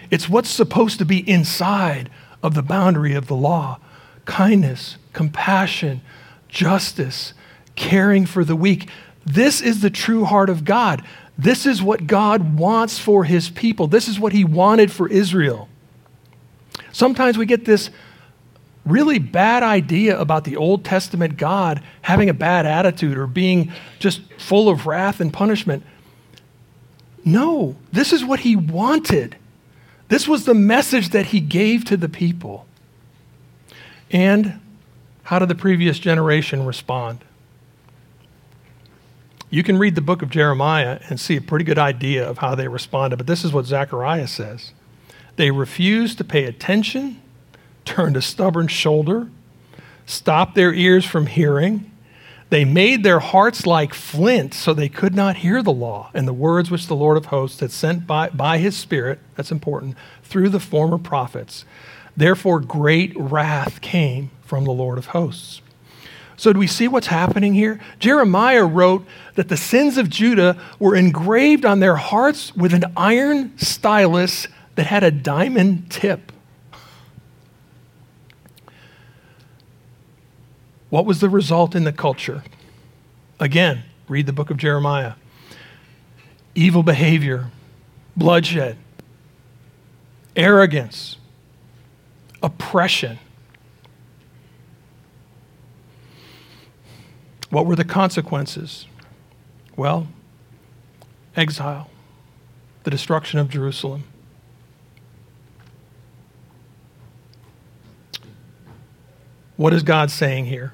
It's 0.08 0.28
what's 0.28 0.48
supposed 0.48 0.98
to 1.00 1.04
be 1.04 1.28
inside 1.28 2.10
of 2.40 2.54
the 2.54 2.62
boundary 2.62 3.14
of 3.14 3.26
the 3.26 3.34
law 3.34 3.80
kindness, 4.26 4.96
compassion, 5.12 6.00
justice, 6.48 7.34
caring 7.74 8.24
for 8.24 8.44
the 8.44 8.56
weak. 8.56 8.88
This 9.26 9.60
is 9.60 9.82
the 9.82 9.90
true 9.90 10.24
heart 10.24 10.48
of 10.48 10.64
God. 10.64 11.04
This 11.36 11.66
is 11.66 11.82
what 11.82 12.06
God 12.06 12.58
wants 12.58 12.98
for 12.98 13.24
his 13.24 13.50
people. 13.50 13.86
This 13.88 14.08
is 14.08 14.20
what 14.20 14.32
he 14.32 14.44
wanted 14.44 14.92
for 14.92 15.08
Israel. 15.08 15.68
Sometimes 16.92 17.36
we 17.36 17.46
get 17.46 17.64
this 17.64 17.90
really 18.84 19.18
bad 19.18 19.62
idea 19.62 20.18
about 20.18 20.44
the 20.44 20.56
Old 20.56 20.84
Testament 20.84 21.36
God 21.36 21.82
having 22.02 22.28
a 22.28 22.34
bad 22.34 22.66
attitude 22.66 23.16
or 23.16 23.26
being 23.26 23.72
just 23.98 24.20
full 24.38 24.68
of 24.68 24.86
wrath 24.86 25.20
and 25.20 25.32
punishment. 25.32 25.82
No, 27.24 27.76
this 27.90 28.12
is 28.12 28.24
what 28.24 28.40
he 28.40 28.54
wanted. 28.54 29.36
This 30.08 30.28
was 30.28 30.44
the 30.44 30.54
message 30.54 31.10
that 31.10 31.26
he 31.26 31.40
gave 31.40 31.84
to 31.86 31.96
the 31.96 32.08
people. 32.08 32.66
And 34.10 34.60
how 35.24 35.38
did 35.38 35.48
the 35.48 35.54
previous 35.54 35.98
generation 35.98 36.66
respond? 36.66 37.24
You 39.54 39.62
can 39.62 39.78
read 39.78 39.94
the 39.94 40.00
book 40.00 40.20
of 40.20 40.30
Jeremiah 40.30 40.98
and 41.08 41.20
see 41.20 41.36
a 41.36 41.40
pretty 41.40 41.64
good 41.64 41.78
idea 41.78 42.28
of 42.28 42.38
how 42.38 42.56
they 42.56 42.66
responded, 42.66 43.18
but 43.18 43.28
this 43.28 43.44
is 43.44 43.52
what 43.52 43.66
Zechariah 43.66 44.26
says. 44.26 44.72
They 45.36 45.52
refused 45.52 46.18
to 46.18 46.24
pay 46.24 46.46
attention, 46.46 47.22
turned 47.84 48.16
a 48.16 48.20
stubborn 48.20 48.66
shoulder, 48.66 49.28
stopped 50.06 50.56
their 50.56 50.74
ears 50.74 51.04
from 51.04 51.26
hearing. 51.26 51.88
They 52.50 52.64
made 52.64 53.04
their 53.04 53.20
hearts 53.20 53.64
like 53.64 53.94
flint 53.94 54.54
so 54.54 54.74
they 54.74 54.88
could 54.88 55.14
not 55.14 55.36
hear 55.36 55.62
the 55.62 55.70
law 55.70 56.10
and 56.14 56.26
the 56.26 56.32
words 56.32 56.68
which 56.68 56.88
the 56.88 56.96
Lord 56.96 57.16
of 57.16 57.26
hosts 57.26 57.60
had 57.60 57.70
sent 57.70 58.08
by, 58.08 58.30
by 58.30 58.58
his 58.58 58.76
Spirit, 58.76 59.20
that's 59.36 59.52
important, 59.52 59.96
through 60.24 60.48
the 60.48 60.58
former 60.58 60.98
prophets. 60.98 61.64
Therefore, 62.16 62.58
great 62.58 63.12
wrath 63.14 63.80
came 63.80 64.32
from 64.42 64.64
the 64.64 64.72
Lord 64.72 64.98
of 64.98 65.06
hosts. 65.06 65.60
So, 66.36 66.52
do 66.52 66.58
we 66.58 66.66
see 66.66 66.88
what's 66.88 67.06
happening 67.06 67.54
here? 67.54 67.80
Jeremiah 67.98 68.64
wrote 68.64 69.06
that 69.36 69.48
the 69.48 69.56
sins 69.56 69.98
of 69.98 70.10
Judah 70.10 70.60
were 70.78 70.96
engraved 70.96 71.64
on 71.64 71.80
their 71.80 71.96
hearts 71.96 72.54
with 72.56 72.74
an 72.74 72.84
iron 72.96 73.56
stylus 73.56 74.48
that 74.74 74.86
had 74.86 75.04
a 75.04 75.10
diamond 75.10 75.90
tip. 75.90 76.32
What 80.90 81.06
was 81.06 81.20
the 81.20 81.28
result 81.28 81.74
in 81.74 81.84
the 81.84 81.92
culture? 81.92 82.44
Again, 83.40 83.82
read 84.08 84.26
the 84.26 84.32
book 84.32 84.50
of 84.50 84.56
Jeremiah. 84.56 85.14
Evil 86.54 86.82
behavior, 86.82 87.50
bloodshed, 88.16 88.76
arrogance, 90.36 91.16
oppression. 92.42 93.18
What 97.54 97.66
were 97.66 97.76
the 97.76 97.84
consequences? 97.84 98.88
Well, 99.76 100.08
exile, 101.36 101.88
the 102.82 102.90
destruction 102.90 103.38
of 103.38 103.48
Jerusalem. 103.48 104.02
What 109.56 109.72
is 109.72 109.84
God 109.84 110.10
saying 110.10 110.46
here? 110.46 110.72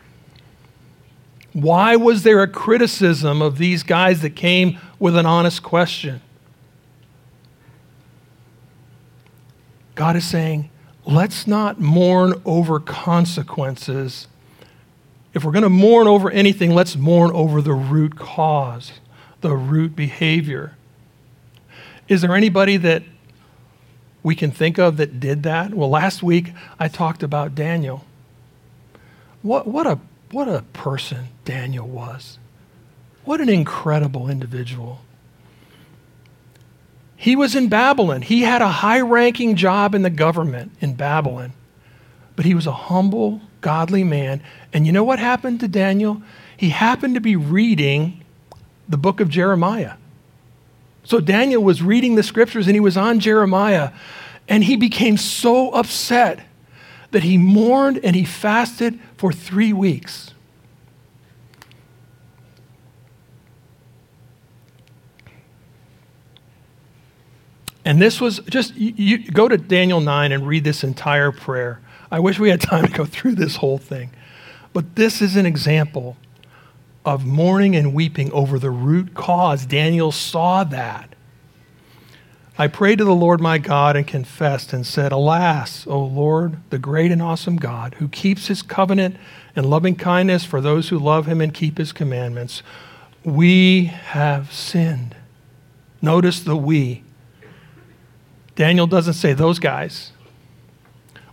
Why 1.52 1.96
was 1.96 2.22
there 2.22 2.42
a 2.42 2.48
criticism 2.48 3.42
of 3.42 3.58
these 3.58 3.82
guys 3.82 4.22
that 4.22 4.34
came 4.34 4.78
with 4.98 5.16
an 5.16 5.26
honest 5.26 5.62
question? 5.62 6.22
God 9.96 10.16
is 10.16 10.26
saying, 10.26 10.70
let's 11.04 11.46
not 11.46 11.78
mourn 11.78 12.40
over 12.46 12.80
consequences. 12.80 14.28
If 15.32 15.44
we're 15.44 15.52
going 15.52 15.62
to 15.62 15.68
mourn 15.68 16.08
over 16.08 16.30
anything, 16.30 16.74
let's 16.74 16.96
mourn 16.96 17.30
over 17.32 17.62
the 17.62 17.72
root 17.72 18.16
cause, 18.16 18.92
the 19.40 19.54
root 19.54 19.94
behavior. 19.94 20.76
Is 22.08 22.22
there 22.22 22.34
anybody 22.34 22.76
that 22.78 23.04
we 24.22 24.34
can 24.34 24.50
think 24.50 24.78
of 24.78 24.96
that 24.96 25.20
did 25.20 25.44
that? 25.44 25.72
Well, 25.72 25.88
last 25.88 26.22
week 26.22 26.52
I 26.78 26.88
talked 26.88 27.22
about 27.22 27.54
Daniel. 27.54 28.04
What, 29.42 29.66
what, 29.66 29.86
a, 29.86 30.00
what 30.32 30.48
a 30.48 30.62
person 30.72 31.28
Daniel 31.44 31.86
was. 31.86 32.38
What 33.24 33.40
an 33.40 33.48
incredible 33.48 34.28
individual. 34.28 35.00
He 37.16 37.36
was 37.36 37.54
in 37.54 37.68
Babylon. 37.68 38.22
He 38.22 38.42
had 38.42 38.62
a 38.62 38.68
high 38.68 39.00
ranking 39.00 39.54
job 39.54 39.94
in 39.94 40.02
the 40.02 40.10
government 40.10 40.72
in 40.80 40.94
Babylon. 40.94 41.52
But 42.34 42.46
he 42.46 42.54
was 42.54 42.66
a 42.66 42.72
humble, 42.72 43.42
godly 43.60 44.04
man. 44.04 44.42
And 44.72 44.86
you 44.86 44.92
know 44.92 45.04
what 45.04 45.18
happened 45.18 45.60
to 45.60 45.68
Daniel? 45.68 46.22
He 46.56 46.70
happened 46.70 47.14
to 47.14 47.20
be 47.20 47.36
reading 47.36 48.24
the 48.88 48.96
book 48.96 49.20
of 49.20 49.28
Jeremiah. 49.28 49.94
So 51.04 51.20
Daniel 51.20 51.62
was 51.62 51.82
reading 51.82 52.14
the 52.14 52.22
scriptures 52.22 52.66
and 52.66 52.74
he 52.74 52.80
was 52.80 52.96
on 52.96 53.20
Jeremiah. 53.20 53.92
And 54.48 54.64
he 54.64 54.76
became 54.76 55.16
so 55.16 55.70
upset 55.70 56.40
that 57.10 57.22
he 57.22 57.38
mourned 57.38 57.98
and 58.04 58.14
he 58.14 58.24
fasted 58.24 58.98
for 59.16 59.32
three 59.32 59.72
weeks. 59.72 60.32
And 67.84 68.00
this 68.00 68.20
was 68.20 68.40
just, 68.40 68.76
you, 68.76 68.92
you, 68.94 69.30
go 69.30 69.48
to 69.48 69.56
Daniel 69.56 70.00
9 70.00 70.32
and 70.32 70.46
read 70.46 70.64
this 70.64 70.84
entire 70.84 71.32
prayer. 71.32 71.80
I 72.10 72.18
wish 72.18 72.38
we 72.38 72.50
had 72.50 72.60
time 72.60 72.86
to 72.86 72.92
go 72.92 73.04
through 73.04 73.36
this 73.36 73.56
whole 73.56 73.78
thing. 73.78 74.10
But 74.72 74.96
this 74.96 75.20
is 75.20 75.36
an 75.36 75.46
example 75.46 76.16
of 77.04 77.24
mourning 77.24 77.74
and 77.76 77.94
weeping 77.94 78.30
over 78.32 78.58
the 78.58 78.70
root 78.70 79.14
cause. 79.14 79.66
Daniel 79.66 80.12
saw 80.12 80.64
that. 80.64 81.14
I 82.58 82.68
prayed 82.68 82.98
to 82.98 83.04
the 83.04 83.14
Lord 83.14 83.40
my 83.40 83.56
God 83.56 83.96
and 83.96 84.06
confessed 84.06 84.74
and 84.74 84.86
said, 84.86 85.12
Alas, 85.12 85.86
O 85.86 85.98
Lord, 85.98 86.58
the 86.68 86.78
great 86.78 87.10
and 87.10 87.22
awesome 87.22 87.56
God, 87.56 87.94
who 87.94 88.08
keeps 88.08 88.48
his 88.48 88.60
covenant 88.60 89.16
and 89.56 89.64
loving 89.70 89.96
kindness 89.96 90.44
for 90.44 90.60
those 90.60 90.90
who 90.90 90.98
love 90.98 91.26
him 91.26 91.40
and 91.40 91.54
keep 91.54 91.78
his 91.78 91.92
commandments, 91.92 92.62
we 93.24 93.84
have 93.84 94.52
sinned. 94.52 95.16
Notice 96.02 96.40
the 96.40 96.56
we. 96.56 97.02
Daniel 98.56 98.86
doesn't 98.86 99.14
say 99.14 99.32
those 99.32 99.58
guys. 99.58 100.12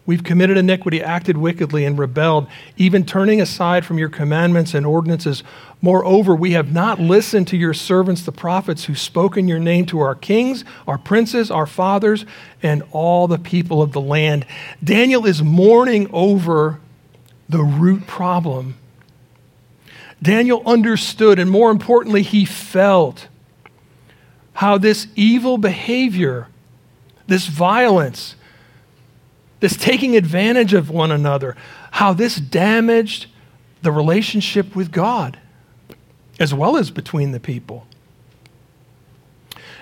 We've 0.07 0.23
committed 0.23 0.55
iniquity, 0.55 1.03
acted 1.03 1.37
wickedly, 1.37 1.83
and 1.83 1.99
rebelled, 1.99 2.47
even 2.77 3.05
turning 3.05 3.41
aside 3.41 3.85
from 3.85 3.99
your 3.99 4.07
commandments 4.07 4.73
and 4.73 4.85
ordinances. 4.85 5.43
Moreover, 5.81 6.33
we 6.33 6.53
have 6.53 6.71
not 6.71 6.97
listened 6.97 7.49
to 7.49 7.57
your 7.57 7.73
servants, 7.73 8.21
the 8.21 8.31
prophets, 8.31 8.85
who 8.85 8.95
spoke 8.95 9.35
in 9.35 9.49
your 9.49 9.59
name 9.59 9.85
to 9.87 9.99
our 9.99 10.15
kings, 10.15 10.63
our 10.87 10.97
princes, 10.97 11.51
our 11.51 11.67
fathers, 11.67 12.25
and 12.63 12.83
all 12.91 13.27
the 13.27 13.37
people 13.37 13.81
of 13.81 13.91
the 13.91 13.99
land. 13.99 14.45
Daniel 14.81 15.25
is 15.25 15.43
mourning 15.43 16.09
over 16.13 16.79
the 17.49 17.63
root 17.63 18.07
problem. 18.07 18.75
Daniel 20.21 20.63
understood, 20.65 21.37
and 21.37 21.51
more 21.51 21.69
importantly, 21.69 22.21
he 22.21 22.45
felt 22.45 23.27
how 24.53 24.77
this 24.77 25.07
evil 25.17 25.57
behavior, 25.57 26.47
this 27.27 27.47
violence, 27.47 28.36
this 29.59 29.75
taking 29.75 30.15
advantage 30.15 30.73
of 30.73 30.89
one 30.89 31.11
another, 31.11 31.55
how 31.91 32.13
this 32.13 32.37
damaged 32.37 33.27
the 33.81 33.91
relationship 33.91 34.75
with 34.75 34.91
God 34.91 35.39
as 36.39 36.53
well 36.53 36.77
as 36.77 36.91
between 36.91 37.31
the 37.31 37.39
people. 37.39 37.87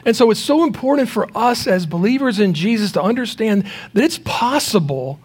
And 0.05 0.15
so 0.15 0.29
it's 0.29 0.39
so 0.39 0.63
important 0.63 1.10
for 1.10 1.27
us 1.36 1.67
as 1.67 1.86
believers 1.86 2.39
in 2.39 2.53
Jesus 2.53 2.91
to 2.94 3.01
understand 3.01 3.65
that 3.94 4.03
it's 4.03 4.20
possible 4.20 5.20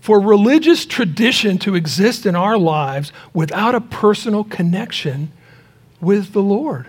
for 0.00 0.20
religious 0.20 0.84
tradition 0.84 1.58
to 1.58 1.74
exist 1.74 2.26
in 2.26 2.36
our 2.36 2.58
lives 2.58 3.12
without 3.32 3.74
a 3.74 3.80
personal 3.80 4.44
connection 4.44 5.32
with 6.00 6.32
the 6.32 6.42
Lord. 6.42 6.88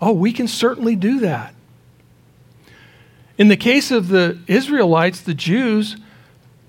Oh, 0.00 0.12
we 0.12 0.32
can 0.32 0.46
certainly 0.46 0.96
do 0.96 1.20
that. 1.20 1.54
In 3.40 3.48
the 3.48 3.56
case 3.56 3.90
of 3.90 4.08
the 4.08 4.38
Israelites, 4.48 5.22
the 5.22 5.32
Jews, 5.32 5.96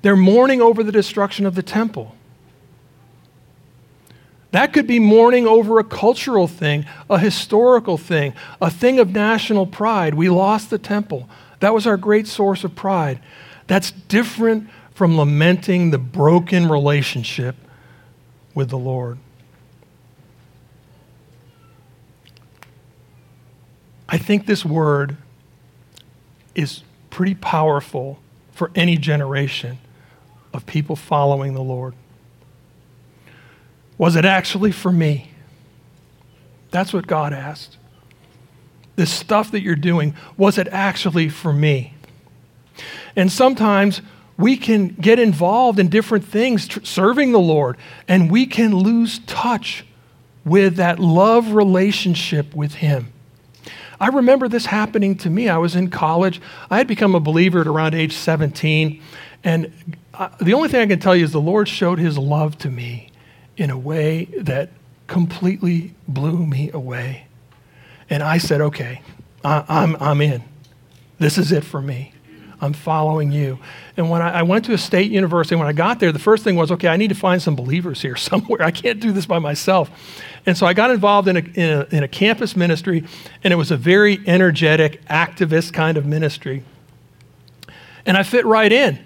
they're 0.03 0.15
mourning 0.15 0.61
over 0.61 0.83
the 0.83 0.91
destruction 0.93 1.45
of 1.45 1.53
the 1.53 1.61
temple. 1.61 2.15
That 4.51 4.71
could 4.71 4.87
be 4.87 4.97
mourning 4.97 5.45
over 5.45 5.79
a 5.79 5.83
cultural 5.83 6.47
thing, 6.47 6.85
a 7.09 7.19
historical 7.19 7.97
thing, 7.97 8.33
a 8.61 8.69
thing 8.69 8.99
of 8.99 9.11
national 9.11 9.67
pride. 9.67 10.13
We 10.13 10.29
lost 10.29 10.69
the 10.69 10.77
temple. 10.77 11.27
That 11.59 11.73
was 11.73 11.85
our 11.85 11.97
great 11.97 12.25
source 12.25 12.63
of 12.63 12.73
pride. 12.73 13.19
That's 13.67 13.91
different 13.91 14.69
from 14.93 15.17
lamenting 15.17 15.91
the 15.91 15.97
broken 15.97 16.69
relationship 16.69 17.57
with 18.55 18.69
the 18.69 18.77
Lord. 18.77 19.17
I 24.07 24.17
think 24.17 24.45
this 24.45 24.63
word 24.63 25.17
is 26.55 26.83
pretty 27.09 27.35
powerful 27.35 28.19
for 28.51 28.71
any 28.75 28.97
generation 28.97 29.77
of 30.53 30.65
people 30.65 30.95
following 30.95 31.53
the 31.53 31.61
Lord. 31.61 31.93
Was 33.97 34.15
it 34.15 34.25
actually 34.25 34.71
for 34.71 34.91
me? 34.91 35.31
That's 36.71 36.93
what 36.93 37.07
God 37.07 37.33
asked. 37.33 37.77
This 38.95 39.11
stuff 39.11 39.51
that 39.51 39.61
you're 39.61 39.75
doing, 39.75 40.15
was 40.37 40.57
it 40.57 40.67
actually 40.69 41.29
for 41.29 41.53
me? 41.53 41.93
And 43.15 43.31
sometimes 43.31 44.01
we 44.37 44.57
can 44.57 44.89
get 44.89 45.19
involved 45.19 45.79
in 45.79 45.89
different 45.89 46.25
things, 46.25 46.67
tr- 46.67 46.83
serving 46.83 47.31
the 47.31 47.39
Lord, 47.39 47.77
and 48.07 48.31
we 48.31 48.45
can 48.45 48.75
lose 48.75 49.19
touch 49.19 49.85
with 50.43 50.77
that 50.77 50.99
love 50.99 51.51
relationship 51.53 52.55
with 52.55 52.75
Him. 52.75 53.13
I 54.01 54.07
remember 54.07 54.47
this 54.47 54.65
happening 54.65 55.15
to 55.19 55.29
me. 55.29 55.47
I 55.47 55.59
was 55.59 55.75
in 55.75 55.91
college. 55.91 56.41
I 56.71 56.79
had 56.79 56.87
become 56.87 57.13
a 57.13 57.19
believer 57.19 57.61
at 57.61 57.67
around 57.67 57.93
age 57.93 58.13
17, 58.13 58.99
And 59.43 59.71
I, 60.15 60.31
the 60.41 60.55
only 60.55 60.69
thing 60.69 60.81
I 60.81 60.87
can 60.87 60.99
tell 60.99 61.15
you 61.15 61.23
is 61.23 61.31
the 61.31 61.39
Lord 61.39 61.69
showed 61.69 61.99
his 61.99 62.17
love 62.17 62.57
to 62.59 62.69
me 62.71 63.11
in 63.57 63.69
a 63.69 63.77
way 63.77 64.25
that 64.39 64.71
completely 65.05 65.93
blew 66.07 66.47
me 66.47 66.71
away. 66.71 67.27
And 68.09 68.23
I 68.23 68.39
said, 68.39 68.59
okay, 68.59 69.03
I, 69.45 69.63
I'm, 69.69 69.95
I'm 69.97 70.19
in. 70.19 70.41
This 71.19 71.37
is 71.37 71.51
it 71.51 71.63
for 71.63 71.79
me. 71.79 72.11
I'm 72.59 72.73
following 72.73 73.31
you. 73.31 73.59
And 73.97 74.09
when 74.09 74.23
I, 74.23 74.39
I, 74.39 74.41
went 74.43 74.65
to 74.65 74.73
a 74.73 74.77
state 74.77 75.11
university, 75.11 75.55
when 75.55 75.67
I 75.67 75.73
got 75.73 75.99
there, 75.99 76.11
the 76.11 76.19
first 76.19 76.43
thing 76.43 76.55
was, 76.55 76.71
okay, 76.71 76.87
I 76.87 76.97
need 76.97 77.09
to 77.09 77.15
find 77.15 77.41
some 77.41 77.55
believers 77.55 78.01
here 78.01 78.15
somewhere. 78.29 78.63
I 78.63 78.71
can't 78.71 78.99
do 78.99 79.11
this 79.11 79.27
by 79.27 79.37
myself. 79.37 79.91
And 80.45 80.57
so 80.57 80.65
I 80.65 80.73
got 80.73 80.91
involved 80.91 81.27
in 81.27 81.37
a, 81.37 81.39
in 81.39 81.69
a, 81.69 81.87
in 81.91 82.03
a 82.03 82.07
campus 82.07 82.55
ministry, 82.55 83.03
and 83.43 83.53
it 83.53 83.57
was 83.57 83.71
a 83.71 83.77
very 83.77 84.19
energetic, 84.25 85.03
activist 85.05 85.73
kind 85.73 85.97
of 85.97 86.05
ministry. 86.05 86.63
And 88.05 88.17
I 88.17 88.23
fit 88.23 88.45
right 88.45 88.71
in. 88.71 88.99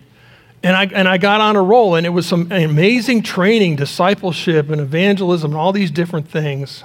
And 0.63 0.75
I, 0.75 0.85
and 0.85 1.07
I 1.07 1.17
got 1.17 1.41
on 1.41 1.55
a 1.55 1.61
roll, 1.61 1.95
and 1.95 2.05
it 2.05 2.09
was 2.09 2.25
some 2.25 2.51
amazing 2.51 3.21
training, 3.21 3.75
discipleship, 3.75 4.69
and 4.69 4.81
evangelism, 4.81 5.51
and 5.51 5.59
all 5.59 5.71
these 5.71 5.91
different 5.91 6.27
things. 6.27 6.83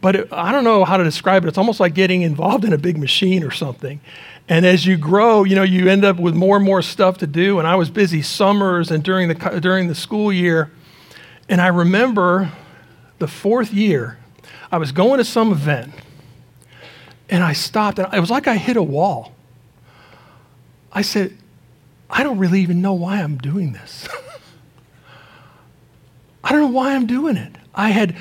But 0.00 0.16
it, 0.16 0.32
I 0.32 0.50
don't 0.50 0.64
know 0.64 0.84
how 0.84 0.96
to 0.96 1.04
describe 1.04 1.44
it. 1.44 1.48
It's 1.48 1.58
almost 1.58 1.78
like 1.78 1.94
getting 1.94 2.22
involved 2.22 2.64
in 2.64 2.72
a 2.72 2.78
big 2.78 2.96
machine 2.96 3.44
or 3.44 3.50
something. 3.50 4.00
And 4.48 4.66
as 4.66 4.86
you 4.86 4.96
grow, 4.96 5.44
you 5.44 5.54
know, 5.54 5.62
you 5.62 5.88
end 5.88 6.04
up 6.04 6.18
with 6.18 6.34
more 6.34 6.56
and 6.56 6.64
more 6.64 6.82
stuff 6.82 7.18
to 7.18 7.26
do. 7.26 7.58
And 7.58 7.68
I 7.68 7.76
was 7.76 7.90
busy 7.90 8.22
summers 8.22 8.90
and 8.90 9.04
during 9.04 9.28
the, 9.28 9.60
during 9.60 9.86
the 9.86 9.94
school 9.94 10.32
year. 10.32 10.72
And 11.48 11.60
I 11.60 11.68
remember 11.68 12.50
the 13.20 13.28
fourth 13.28 13.72
year, 13.72 14.18
I 14.72 14.78
was 14.78 14.90
going 14.90 15.18
to 15.18 15.24
some 15.24 15.52
event, 15.52 15.92
and 17.28 17.44
I 17.44 17.52
stopped, 17.52 18.00
and 18.00 18.12
it 18.12 18.18
was 18.18 18.30
like 18.30 18.48
I 18.48 18.56
hit 18.56 18.76
a 18.76 18.82
wall. 18.82 19.32
I 20.92 21.02
said, 21.02 21.36
I 22.08 22.24
don't 22.24 22.38
really 22.38 22.60
even 22.62 22.82
know 22.82 22.94
why 22.94 23.22
I'm 23.22 23.38
doing 23.38 23.72
this. 23.72 24.08
I 26.44 26.50
don't 26.50 26.62
know 26.62 26.68
why 26.68 26.94
I'm 26.94 27.06
doing 27.06 27.36
it. 27.36 27.54
I 27.74 27.90
had 27.90 28.16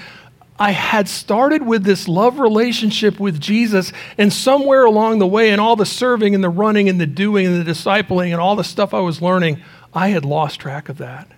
I 0.62 0.72
had 0.72 1.08
started 1.08 1.65
with 1.65 1.86
this 1.86 2.10
love 2.10 2.38
relationship 2.38 3.18
with 3.18 3.39
Jesus, 3.39 3.94
and 4.18 4.32
somewhere 4.32 4.84
along 4.84 5.20
the 5.20 5.27
way, 5.27 5.51
and 5.51 5.62
all 5.62 5.77
the 5.77 5.86
serving 5.86 6.36
and 6.36 6.44
the 6.44 6.50
running 6.50 6.89
and 6.89 7.00
the 7.00 7.08
doing 7.08 7.48
and 7.48 7.65
the 7.65 7.72
discipling 7.72 8.34
and 8.34 8.41
all 8.41 8.58
the 8.58 8.63
stuff 8.65 8.94
I 8.94 9.00
was 9.00 9.22
learning, 9.22 9.62
I 9.94 10.10
had 10.10 10.25
lost 10.25 10.60
track 10.60 10.89
of 10.89 10.98
that. 10.98 11.29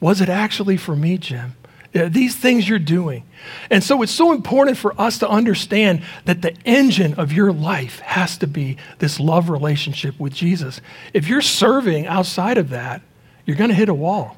Was 0.00 0.22
it 0.22 0.30
actually 0.30 0.78
for 0.78 0.96
me, 0.96 1.18
Jim? 1.18 1.54
These 1.94 2.34
things 2.34 2.68
you're 2.68 2.80
doing. 2.80 3.22
And 3.70 3.82
so 3.82 4.02
it's 4.02 4.10
so 4.10 4.32
important 4.32 4.76
for 4.76 5.00
us 5.00 5.18
to 5.18 5.28
understand 5.28 6.02
that 6.24 6.42
the 6.42 6.56
engine 6.64 7.14
of 7.14 7.32
your 7.32 7.52
life 7.52 8.00
has 8.00 8.36
to 8.38 8.48
be 8.48 8.76
this 8.98 9.20
love 9.20 9.48
relationship 9.48 10.18
with 10.18 10.34
Jesus. 10.34 10.80
If 11.12 11.28
you're 11.28 11.40
serving 11.40 12.08
outside 12.08 12.58
of 12.58 12.70
that, 12.70 13.00
you're 13.46 13.56
going 13.56 13.70
to 13.70 13.76
hit 13.76 13.88
a 13.88 13.94
wall. 13.94 14.36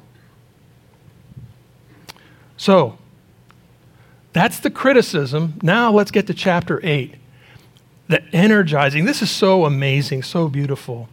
So, 2.57 2.99
that's 4.33 4.59
the 4.59 4.69
criticism. 4.69 5.59
Now 5.63 5.91
let's 5.91 6.11
get 6.11 6.27
to 6.27 6.35
chapter 6.35 6.79
8. 6.83 7.15
The 8.07 8.23
energizing. 8.35 9.05
This 9.05 9.23
is 9.23 9.31
so 9.31 9.65
amazing, 9.65 10.21
so 10.21 10.47
beautiful. 10.47 11.09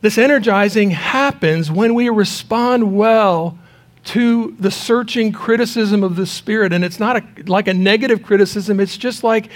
This 0.00 0.16
energizing 0.16 0.90
happens 0.90 1.70
when 1.70 1.94
we 1.94 2.08
respond 2.08 2.96
well 2.96 3.58
to 4.04 4.56
the 4.58 4.70
searching 4.70 5.32
criticism 5.32 6.02
of 6.02 6.16
the 6.16 6.26
Spirit. 6.26 6.72
And 6.72 6.84
it's 6.84 6.98
not 6.98 7.16
a, 7.16 7.24
like 7.46 7.68
a 7.68 7.74
negative 7.74 8.22
criticism, 8.22 8.80
it's 8.80 8.96
just 8.96 9.22
like 9.22 9.50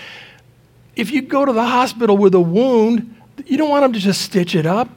if 0.95 1.11
you 1.11 1.23
go 1.23 1.45
to 1.45 1.53
the 1.53 1.65
hospital 1.65 2.17
with 2.17 2.35
a 2.35 2.41
wound, 2.41 3.15
you 3.45 3.59
don't 3.59 3.69
want 3.69 3.83
them 3.83 3.93
to 3.93 3.99
just 3.99 4.23
stitch 4.23 4.55
it 4.55 4.67
up. 4.67 4.89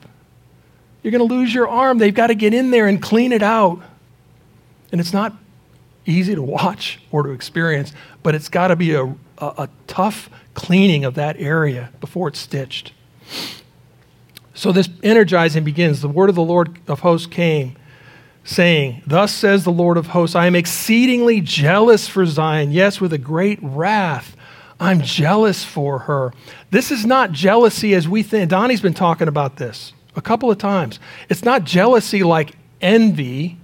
You're 1.03 1.11
going 1.11 1.27
to 1.27 1.33
lose 1.33 1.53
your 1.53 1.67
arm. 1.67 1.97
They've 1.97 2.13
got 2.13 2.27
to 2.27 2.35
get 2.35 2.53
in 2.53 2.71
there 2.71 2.87
and 2.87 3.01
clean 3.01 3.31
it 3.31 3.43
out. 3.43 3.81
And 4.91 4.99
it's 4.99 5.13
not 5.13 5.33
easy 6.05 6.35
to 6.35 6.41
watch 6.41 6.99
or 7.11 7.23
to 7.23 7.29
experience, 7.31 7.93
but 8.23 8.33
it's 8.33 8.49
got 8.49 8.69
to 8.69 8.75
be 8.75 8.93
a, 8.93 9.05
a, 9.05 9.15
a 9.39 9.69
tough 9.87 10.29
cleaning 10.53 11.05
of 11.05 11.15
that 11.15 11.37
area 11.37 11.91
before 11.99 12.29
it's 12.29 12.39
stitched. 12.39 12.93
So 14.53 14.71
this 14.71 14.89
energizing 15.03 15.63
begins. 15.63 16.01
The 16.01 16.09
word 16.09 16.29
of 16.29 16.35
the 16.35 16.41
Lord 16.41 16.79
of 16.87 17.01
hosts 17.01 17.27
came 17.27 17.75
saying, 18.49 19.03
Thus 19.05 19.31
says 19.31 19.63
the 19.63 19.71
Lord 19.71 19.95
of 19.95 20.07
hosts, 20.07 20.35
I 20.35 20.47
am 20.47 20.55
exceedingly 20.55 21.39
jealous 21.39 22.07
for 22.07 22.25
Zion, 22.25 22.71
yes, 22.71 22.99
with 22.99 23.13
a 23.13 23.17
great 23.19 23.59
wrath. 23.61 24.35
I'm 24.79 25.01
jealous 25.01 25.63
for 25.63 25.99
her. 25.99 26.33
This 26.71 26.89
is 26.89 27.05
not 27.05 27.31
jealousy 27.31 27.93
as 27.93 28.07
we 28.07 28.23
think. 28.23 28.49
Donnie's 28.49 28.81
been 28.81 28.93
talking 28.93 29.27
about 29.27 29.57
this 29.57 29.93
a 30.15 30.21
couple 30.21 30.49
of 30.49 30.57
times. 30.57 30.99
It's 31.29 31.43
not 31.43 31.63
jealousy 31.63 32.23
like 32.23 32.55
envy. 32.81 33.57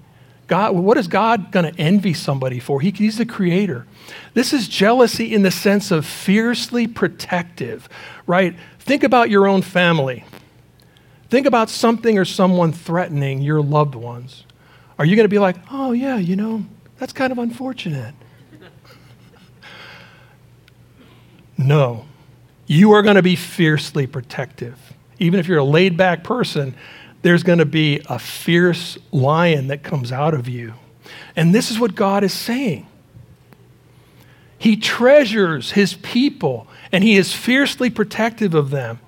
God, 0.47 0.75
what 0.75 0.97
is 0.97 1.07
God 1.07 1.51
going 1.51 1.73
to 1.73 1.81
envy 1.81 2.13
somebody 2.13 2.59
for? 2.59 2.79
He, 2.79 2.91
he's 2.91 3.17
the 3.17 3.25
creator. 3.25 3.87
This 4.35 4.53
is 4.53 4.67
jealousy 4.67 5.33
in 5.33 5.41
the 5.41 5.49
sense 5.49 5.89
of 5.89 6.05
fiercely 6.05 6.85
protective, 6.85 7.89
right? 8.27 8.55
Think 8.77 9.03
about 9.03 9.31
your 9.31 9.47
own 9.47 9.63
family. 9.63 10.25
Think 11.31 11.47
about 11.47 11.71
something 11.71 12.19
or 12.19 12.25
someone 12.25 12.71
threatening 12.71 13.41
your 13.41 13.63
loved 13.63 13.95
ones. 13.95 14.43
Are 14.97 15.05
you 15.05 15.15
going 15.15 15.25
to 15.25 15.29
be 15.29 15.39
like, 15.39 15.57
oh, 15.71 15.91
yeah, 15.91 16.17
you 16.17 16.35
know, 16.35 16.65
that's 16.97 17.13
kind 17.13 17.31
of 17.31 17.37
unfortunate? 17.37 18.15
no. 21.57 22.05
You 22.67 22.93
are 22.93 23.01
going 23.01 23.15
to 23.15 23.21
be 23.21 23.35
fiercely 23.35 24.07
protective. 24.07 24.93
Even 25.19 25.39
if 25.39 25.47
you're 25.47 25.59
a 25.59 25.63
laid 25.63 25.97
back 25.97 26.23
person, 26.23 26.75
there's 27.21 27.43
going 27.43 27.59
to 27.59 27.65
be 27.65 28.01
a 28.07 28.19
fierce 28.19 28.97
lion 29.11 29.67
that 29.67 29.83
comes 29.83 30.11
out 30.11 30.33
of 30.33 30.47
you. 30.47 30.73
And 31.35 31.53
this 31.53 31.71
is 31.71 31.79
what 31.79 31.95
God 31.95 32.23
is 32.23 32.33
saying. 32.33 32.87
He 34.57 34.77
treasures 34.77 35.71
his 35.71 35.93
people 35.95 36.67
and 36.91 37.03
he 37.03 37.15
is 37.15 37.33
fiercely 37.33 37.89
protective 37.89 38.53
of 38.53 38.71
them. 38.71 38.99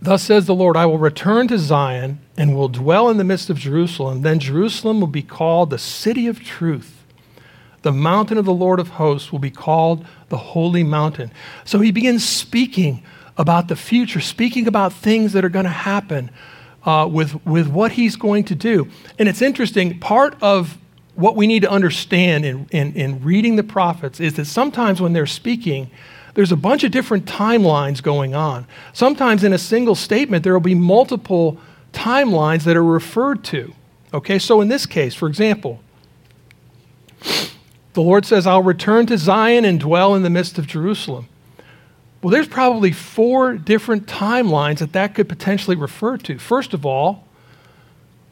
Thus 0.00 0.22
says 0.22 0.46
the 0.46 0.54
Lord, 0.54 0.76
I 0.76 0.86
will 0.86 0.98
return 0.98 1.48
to 1.48 1.58
Zion 1.58 2.20
and 2.42 2.56
will 2.56 2.66
dwell 2.66 3.08
in 3.08 3.18
the 3.18 3.24
midst 3.24 3.50
of 3.50 3.56
Jerusalem. 3.56 4.22
Then 4.22 4.40
Jerusalem 4.40 4.98
will 4.98 5.06
be 5.06 5.22
called 5.22 5.70
the 5.70 5.78
city 5.78 6.26
of 6.26 6.42
truth. 6.42 7.04
The 7.82 7.92
mountain 7.92 8.36
of 8.36 8.44
the 8.44 8.52
Lord 8.52 8.80
of 8.80 8.88
hosts 8.88 9.30
will 9.30 9.38
be 9.38 9.48
called 9.48 10.04
the 10.28 10.38
holy 10.38 10.82
mountain. 10.82 11.30
So 11.64 11.78
he 11.78 11.92
begins 11.92 12.28
speaking 12.28 13.04
about 13.38 13.68
the 13.68 13.76
future, 13.76 14.18
speaking 14.18 14.66
about 14.66 14.92
things 14.92 15.34
that 15.34 15.44
are 15.44 15.48
going 15.48 15.66
to 15.66 15.70
happen 15.70 16.32
uh, 16.84 17.08
with, 17.08 17.46
with 17.46 17.68
what 17.68 17.92
he's 17.92 18.16
going 18.16 18.42
to 18.46 18.56
do. 18.56 18.88
And 19.20 19.28
it's 19.28 19.40
interesting, 19.40 20.00
part 20.00 20.36
of 20.42 20.78
what 21.14 21.36
we 21.36 21.46
need 21.46 21.62
to 21.62 21.70
understand 21.70 22.44
in, 22.44 22.66
in, 22.72 22.92
in 22.94 23.22
reading 23.22 23.54
the 23.54 23.62
prophets 23.62 24.18
is 24.18 24.34
that 24.34 24.46
sometimes 24.46 25.00
when 25.00 25.12
they're 25.12 25.26
speaking, 25.26 25.92
there's 26.34 26.50
a 26.50 26.56
bunch 26.56 26.82
of 26.82 26.90
different 26.90 27.24
timelines 27.26 28.02
going 28.02 28.34
on. 28.34 28.66
Sometimes 28.92 29.44
in 29.44 29.52
a 29.52 29.58
single 29.58 29.94
statement, 29.94 30.42
there 30.42 30.54
will 30.54 30.60
be 30.60 30.74
multiple 30.74 31.60
timelines 31.92 32.64
that 32.64 32.76
are 32.76 32.84
referred 32.84 33.44
to. 33.44 33.74
Okay, 34.12 34.38
so 34.38 34.60
in 34.60 34.68
this 34.68 34.86
case, 34.86 35.14
for 35.14 35.28
example, 35.28 35.80
the 37.94 38.02
Lord 38.02 38.24
says, 38.24 38.46
I'll 38.46 38.62
return 38.62 39.06
to 39.06 39.18
Zion 39.18 39.64
and 39.64 39.78
dwell 39.78 40.14
in 40.14 40.22
the 40.22 40.30
midst 40.30 40.58
of 40.58 40.66
Jerusalem. 40.66 41.28
Well, 42.22 42.30
there's 42.30 42.48
probably 42.48 42.92
four 42.92 43.54
different 43.54 44.06
timelines 44.06 44.78
that 44.78 44.92
that 44.92 45.14
could 45.14 45.28
potentially 45.28 45.76
refer 45.76 46.16
to. 46.18 46.38
First 46.38 46.72
of 46.72 46.86
all, 46.86 47.24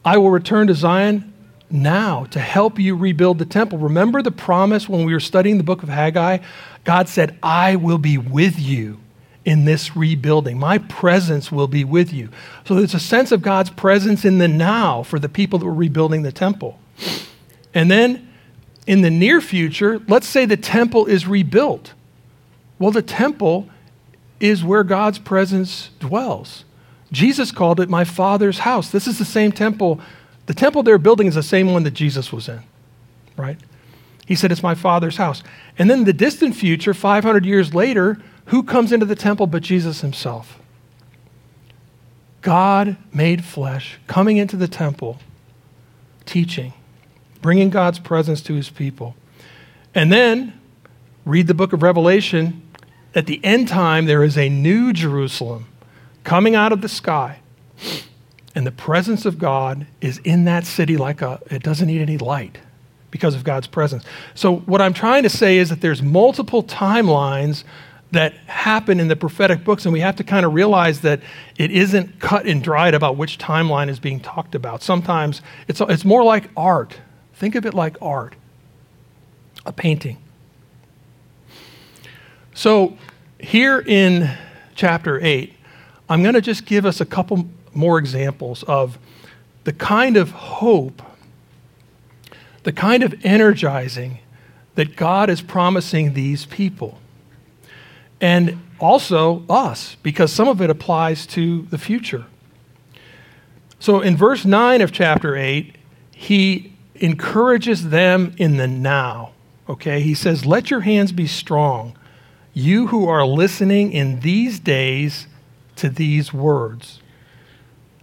I 0.03 0.17
will 0.17 0.31
return 0.31 0.67
to 0.67 0.73
Zion 0.73 1.33
now 1.69 2.25
to 2.25 2.39
help 2.39 2.79
you 2.79 2.95
rebuild 2.95 3.37
the 3.37 3.45
temple. 3.45 3.77
Remember 3.77 4.21
the 4.21 4.31
promise 4.31 4.89
when 4.89 5.05
we 5.05 5.13
were 5.13 5.19
studying 5.19 5.57
the 5.57 5.63
book 5.63 5.83
of 5.83 5.89
Haggai? 5.89 6.39
God 6.83 7.07
said, 7.07 7.37
I 7.43 7.75
will 7.75 7.97
be 7.97 8.17
with 8.17 8.59
you 8.59 8.99
in 9.43 9.65
this 9.65 9.95
rebuilding. 9.95 10.59
My 10.59 10.77
presence 10.77 11.51
will 11.51 11.67
be 11.67 11.83
with 11.83 12.13
you. 12.13 12.29
So 12.65 12.75
there's 12.75 12.93
a 12.93 12.99
sense 12.99 13.31
of 13.31 13.41
God's 13.41 13.69
presence 13.69 14.23
in 14.23 14.37
the 14.37 14.47
now 14.47 15.03
for 15.03 15.19
the 15.19 15.29
people 15.29 15.59
that 15.59 15.65
were 15.65 15.73
rebuilding 15.73 16.21
the 16.21 16.31
temple. 16.31 16.79
And 17.73 17.89
then 17.89 18.29
in 18.85 19.01
the 19.01 19.09
near 19.09 19.41
future, 19.41 20.01
let's 20.07 20.27
say 20.27 20.45
the 20.45 20.57
temple 20.57 21.05
is 21.07 21.27
rebuilt. 21.27 21.93
Well, 22.77 22.91
the 22.91 23.01
temple 23.01 23.69
is 24.39 24.63
where 24.63 24.83
God's 24.83 25.19
presence 25.19 25.89
dwells. 25.99 26.65
Jesus 27.11 27.51
called 27.51 27.79
it 27.79 27.89
my 27.89 28.03
Father's 28.03 28.59
house. 28.59 28.89
This 28.89 29.07
is 29.07 29.17
the 29.19 29.25
same 29.25 29.51
temple. 29.51 29.99
The 30.45 30.53
temple 30.53 30.83
they're 30.83 30.97
building 30.97 31.27
is 31.27 31.35
the 31.35 31.43
same 31.43 31.71
one 31.71 31.83
that 31.83 31.91
Jesus 31.91 32.31
was 32.31 32.47
in, 32.47 32.61
right? 33.37 33.57
He 34.25 34.35
said, 34.35 34.51
It's 34.51 34.63
my 34.63 34.75
Father's 34.75 35.17
house. 35.17 35.43
And 35.77 35.89
then 35.89 36.05
the 36.05 36.13
distant 36.13 36.55
future, 36.55 36.93
500 36.93 37.45
years 37.45 37.73
later, 37.73 38.17
who 38.51 38.63
comes 38.63 38.91
into 38.91 39.05
the 39.05 39.15
temple 39.15 39.47
but 39.47 39.63
Jesus 39.63 40.01
himself? 40.01 40.59
God 42.41 42.97
made 43.13 43.45
flesh, 43.45 43.97
coming 44.07 44.35
into 44.35 44.57
the 44.57 44.67
temple, 44.67 45.19
teaching, 46.25 46.73
bringing 47.41 47.69
God's 47.69 47.97
presence 47.97 48.41
to 48.41 48.53
his 48.55 48.69
people. 48.69 49.15
And 49.95 50.11
then 50.11 50.59
read 51.25 51.47
the 51.47 51.53
book 51.53 51.71
of 51.71 51.81
Revelation. 51.81 52.61
At 53.15 53.25
the 53.25 53.39
end 53.41 53.69
time, 53.69 54.05
there 54.05 54.21
is 54.21 54.37
a 54.37 54.49
new 54.49 54.91
Jerusalem, 54.91 55.67
coming 56.25 56.53
out 56.53 56.73
of 56.73 56.81
the 56.81 56.89
sky. 56.89 57.39
And 58.53 58.67
the 58.67 58.71
presence 58.71 59.25
of 59.25 59.39
God 59.39 59.87
is 60.01 60.17
in 60.25 60.43
that 60.43 60.65
city 60.65 60.97
like 60.97 61.21
a, 61.21 61.39
it 61.49 61.63
doesn't 61.63 61.87
need 61.87 62.01
any 62.01 62.17
light 62.17 62.57
because 63.11 63.33
of 63.33 63.45
God's 63.45 63.67
presence. 63.67 64.03
So, 64.35 64.57
what 64.57 64.81
I'm 64.81 64.93
trying 64.93 65.23
to 65.23 65.29
say 65.29 65.57
is 65.57 65.69
that 65.69 65.79
there's 65.79 66.01
multiple 66.01 66.63
timelines 66.63 67.63
that 68.11 68.33
happen 68.45 68.99
in 68.99 69.07
the 69.07 69.15
prophetic 69.15 69.63
books, 69.63 69.85
and 69.85 69.93
we 69.93 70.01
have 70.01 70.17
to 70.17 70.23
kind 70.23 70.45
of 70.45 70.53
realize 70.53 71.01
that 71.01 71.21
it 71.57 71.71
isn't 71.71 72.19
cut 72.19 72.45
and 72.45 72.61
dried 72.61 72.93
about 72.93 73.15
which 73.17 73.37
timeline 73.37 73.89
is 73.89 73.99
being 73.99 74.19
talked 74.19 74.53
about. 74.53 74.83
Sometimes 74.83 75.41
it's, 75.67 75.81
it's 75.81 76.05
more 76.05 76.23
like 76.23 76.49
art. 76.55 76.99
Think 77.33 77.55
of 77.55 77.65
it 77.65 77.73
like 77.73 77.97
art, 78.01 78.35
a 79.65 79.71
painting. 79.71 80.17
So, 82.53 82.97
here 83.39 83.79
in 83.79 84.29
chapter 84.75 85.19
8, 85.23 85.53
I'm 86.09 86.21
going 86.21 86.35
to 86.35 86.41
just 86.41 86.65
give 86.65 86.85
us 86.85 86.99
a 86.99 87.05
couple 87.05 87.47
more 87.73 87.97
examples 87.97 88.63
of 88.63 88.99
the 89.63 89.73
kind 89.73 90.17
of 90.17 90.31
hope, 90.31 91.01
the 92.63 92.73
kind 92.73 93.03
of 93.03 93.15
energizing 93.23 94.19
that 94.75 94.95
God 94.95 95.29
is 95.29 95.41
promising 95.41 96.13
these 96.13 96.45
people. 96.45 97.00
And 98.21 98.61
also 98.79 99.43
us, 99.49 99.97
because 100.03 100.31
some 100.31 100.47
of 100.47 100.61
it 100.61 100.69
applies 100.69 101.25
to 101.27 101.63
the 101.63 101.77
future. 101.77 102.25
So 103.79 103.99
in 103.99 104.15
verse 104.15 104.45
9 104.45 104.81
of 104.81 104.91
chapter 104.91 105.35
8, 105.35 105.75
he 106.11 106.73
encourages 106.95 107.89
them 107.89 108.33
in 108.37 108.57
the 108.57 108.67
now. 108.67 109.31
Okay? 109.67 110.01
He 110.01 110.13
says, 110.13 110.45
Let 110.45 110.71
your 110.71 110.81
hands 110.81 111.11
be 111.11 111.27
strong, 111.27 111.97
you 112.53 112.87
who 112.87 113.07
are 113.07 113.25
listening 113.25 113.91
in 113.91 114.19
these 114.21 114.59
days 114.59 115.27
to 115.77 115.89
these 115.89 116.31
words 116.31 117.01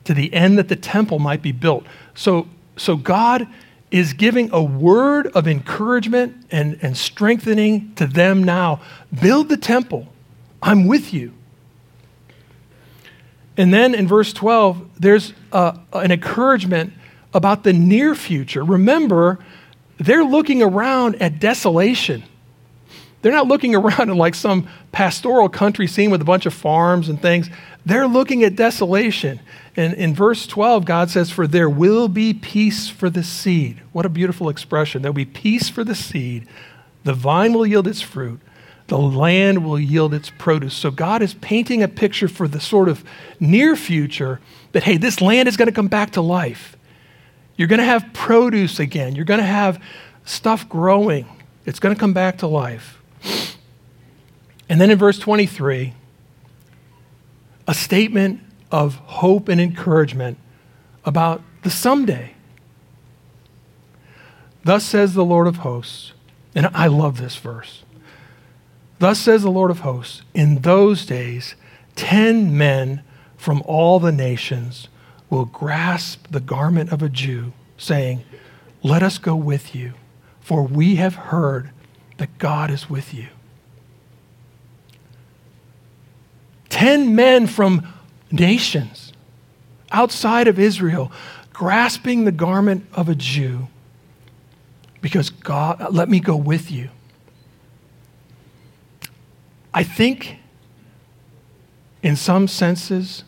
to 0.08 0.14
the 0.14 0.32
end 0.32 0.56
that 0.56 0.68
the 0.68 0.74
temple 0.74 1.18
might 1.18 1.42
be 1.42 1.52
built. 1.52 1.84
So, 2.14 2.48
so 2.78 2.96
God 2.96 3.46
is 3.90 4.12
giving 4.12 4.50
a 4.52 4.62
word 4.62 5.28
of 5.28 5.48
encouragement 5.48 6.46
and, 6.50 6.78
and 6.82 6.96
strengthening 6.96 7.92
to 7.94 8.06
them 8.06 8.44
now. 8.44 8.80
Build 9.22 9.48
the 9.48 9.56
temple. 9.56 10.08
I'm 10.62 10.86
with 10.86 11.14
you. 11.14 11.32
And 13.56 13.72
then 13.72 13.94
in 13.94 14.06
verse 14.06 14.32
12, 14.32 15.00
there's 15.00 15.32
a, 15.52 15.78
an 15.92 16.12
encouragement 16.12 16.92
about 17.34 17.64
the 17.64 17.72
near 17.72 18.14
future. 18.14 18.64
Remember, 18.64 19.38
they're 19.98 20.24
looking 20.24 20.62
around 20.62 21.20
at 21.20 21.40
desolation. 21.40 22.22
They're 23.22 23.32
not 23.32 23.48
looking 23.48 23.74
around 23.74 24.10
at 24.10 24.16
like 24.16 24.34
some 24.34 24.68
pastoral 24.92 25.48
country 25.48 25.86
scene 25.86 26.10
with 26.10 26.20
a 26.20 26.24
bunch 26.24 26.46
of 26.46 26.54
farms 26.54 27.08
and 27.08 27.20
things. 27.20 27.50
They're 27.88 28.06
looking 28.06 28.44
at 28.44 28.54
desolation. 28.54 29.40
And 29.74 29.94
in 29.94 30.14
verse 30.14 30.46
12, 30.46 30.84
God 30.84 31.08
says, 31.08 31.30
For 31.30 31.46
there 31.46 31.70
will 31.70 32.06
be 32.06 32.34
peace 32.34 32.90
for 32.90 33.08
the 33.08 33.22
seed. 33.22 33.80
What 33.92 34.04
a 34.04 34.10
beautiful 34.10 34.50
expression. 34.50 35.00
There'll 35.00 35.14
be 35.14 35.24
peace 35.24 35.70
for 35.70 35.84
the 35.84 35.94
seed. 35.94 36.46
The 37.04 37.14
vine 37.14 37.54
will 37.54 37.66
yield 37.66 37.88
its 37.88 38.02
fruit. 38.02 38.40
The 38.88 38.98
land 38.98 39.64
will 39.64 39.80
yield 39.80 40.12
its 40.12 40.28
produce. 40.28 40.74
So 40.74 40.90
God 40.90 41.22
is 41.22 41.32
painting 41.32 41.82
a 41.82 41.88
picture 41.88 42.28
for 42.28 42.46
the 42.46 42.60
sort 42.60 42.90
of 42.90 43.02
near 43.40 43.74
future 43.74 44.38
that, 44.72 44.82
hey, 44.82 44.98
this 44.98 45.22
land 45.22 45.48
is 45.48 45.56
going 45.56 45.68
to 45.68 45.72
come 45.72 45.88
back 45.88 46.10
to 46.10 46.20
life. 46.20 46.76
You're 47.56 47.68
going 47.68 47.80
to 47.80 47.86
have 47.86 48.12
produce 48.12 48.78
again. 48.78 49.14
You're 49.14 49.24
going 49.24 49.40
to 49.40 49.46
have 49.46 49.82
stuff 50.26 50.68
growing. 50.68 51.26
It's 51.64 51.80
going 51.80 51.94
to 51.94 51.98
come 51.98 52.12
back 52.12 52.36
to 52.38 52.46
life. 52.46 53.02
And 54.68 54.78
then 54.78 54.90
in 54.90 54.98
verse 54.98 55.18
23, 55.18 55.94
a 57.68 57.74
statement 57.74 58.40
of 58.72 58.96
hope 58.96 59.48
and 59.48 59.60
encouragement 59.60 60.38
about 61.04 61.42
the 61.62 61.70
someday. 61.70 62.32
Thus 64.64 64.84
says 64.84 65.12
the 65.12 65.24
Lord 65.24 65.46
of 65.46 65.56
hosts, 65.56 66.14
and 66.54 66.66
I 66.74 66.86
love 66.86 67.18
this 67.18 67.36
verse. 67.36 67.84
Thus 68.98 69.20
says 69.20 69.42
the 69.42 69.50
Lord 69.50 69.70
of 69.70 69.80
hosts, 69.80 70.22
in 70.34 70.62
those 70.62 71.06
days, 71.06 71.54
ten 71.94 72.56
men 72.56 73.02
from 73.36 73.62
all 73.66 74.00
the 74.00 74.12
nations 74.12 74.88
will 75.30 75.44
grasp 75.44 76.26
the 76.30 76.40
garment 76.40 76.90
of 76.90 77.02
a 77.02 77.08
Jew, 77.08 77.52
saying, 77.76 78.24
Let 78.82 79.02
us 79.02 79.18
go 79.18 79.36
with 79.36 79.74
you, 79.74 79.92
for 80.40 80.62
we 80.62 80.96
have 80.96 81.14
heard 81.14 81.70
that 82.16 82.38
God 82.38 82.70
is 82.70 82.88
with 82.88 83.12
you. 83.12 83.28
Ten 86.68 87.14
men 87.14 87.46
from 87.46 87.86
nations 88.30 89.12
outside 89.90 90.48
of 90.48 90.58
Israel 90.58 91.10
grasping 91.52 92.24
the 92.24 92.32
garment 92.32 92.86
of 92.92 93.08
a 93.08 93.14
Jew 93.14 93.68
because 95.00 95.30
God, 95.30 95.92
let 95.92 96.08
me 96.08 96.20
go 96.20 96.36
with 96.36 96.70
you. 96.70 96.90
I 99.72 99.82
think 99.82 100.38
in 102.02 102.16
some 102.16 102.48
senses, 102.48 103.24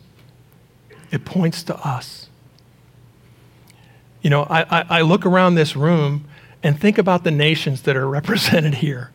it 1.11 1.25
points 1.25 1.63
to 1.63 1.75
us. 1.75 2.29
You 4.21 4.29
know, 4.29 4.43
I, 4.43 4.61
I, 4.79 4.85
I, 4.89 5.01
look 5.01 5.25
around 5.25 5.55
this 5.55 5.75
room 5.75 6.25
and 6.63 6.79
think 6.79 6.97
about 6.97 7.23
the 7.23 7.31
nations 7.31 7.81
that 7.83 7.95
are 7.95 8.07
represented 8.19 8.75
here. 8.75 9.11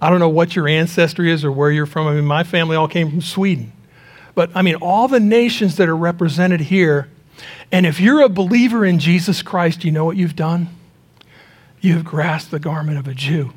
I 0.00 0.10
don't 0.10 0.20
know 0.20 0.28
what 0.28 0.54
your 0.54 0.68
ancestry 0.68 1.30
is 1.30 1.44
or 1.44 1.50
where 1.50 1.70
you're 1.70 1.86
from. 1.86 2.06
I 2.06 2.14
mean, 2.14 2.24
my 2.24 2.44
family 2.44 2.76
all 2.76 2.88
came 2.88 3.10
from 3.10 3.20
Sweden. 3.20 3.72
But 4.34 4.50
I 4.54 4.62
mean, 4.62 4.76
all 4.76 5.08
the 5.08 5.20
nations 5.20 5.76
that 5.76 5.88
are 5.88 5.96
represented 5.96 6.60
here. 6.60 7.08
And 7.72 7.84
if 7.84 8.00
you're 8.00 8.20
a 8.22 8.28
believer 8.28 8.84
in 8.84 8.98
Jesus 8.98 9.42
Christ, 9.42 9.84
you 9.84 9.90
know 9.90 10.04
what 10.04 10.16
you've 10.16 10.36
done? 10.36 10.68
You 11.80 11.94
have 11.94 12.04
grasped 12.04 12.50
the 12.50 12.60
garment 12.60 12.98
of 12.98 13.08
a 13.08 13.14
Jew. 13.14 13.52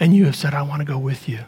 And 0.00 0.14
you 0.14 0.24
have 0.24 0.36
said, 0.36 0.54
I 0.54 0.62
want 0.62 0.80
to 0.80 0.84
go 0.84 0.98
with 0.98 1.28
you. 1.28 1.40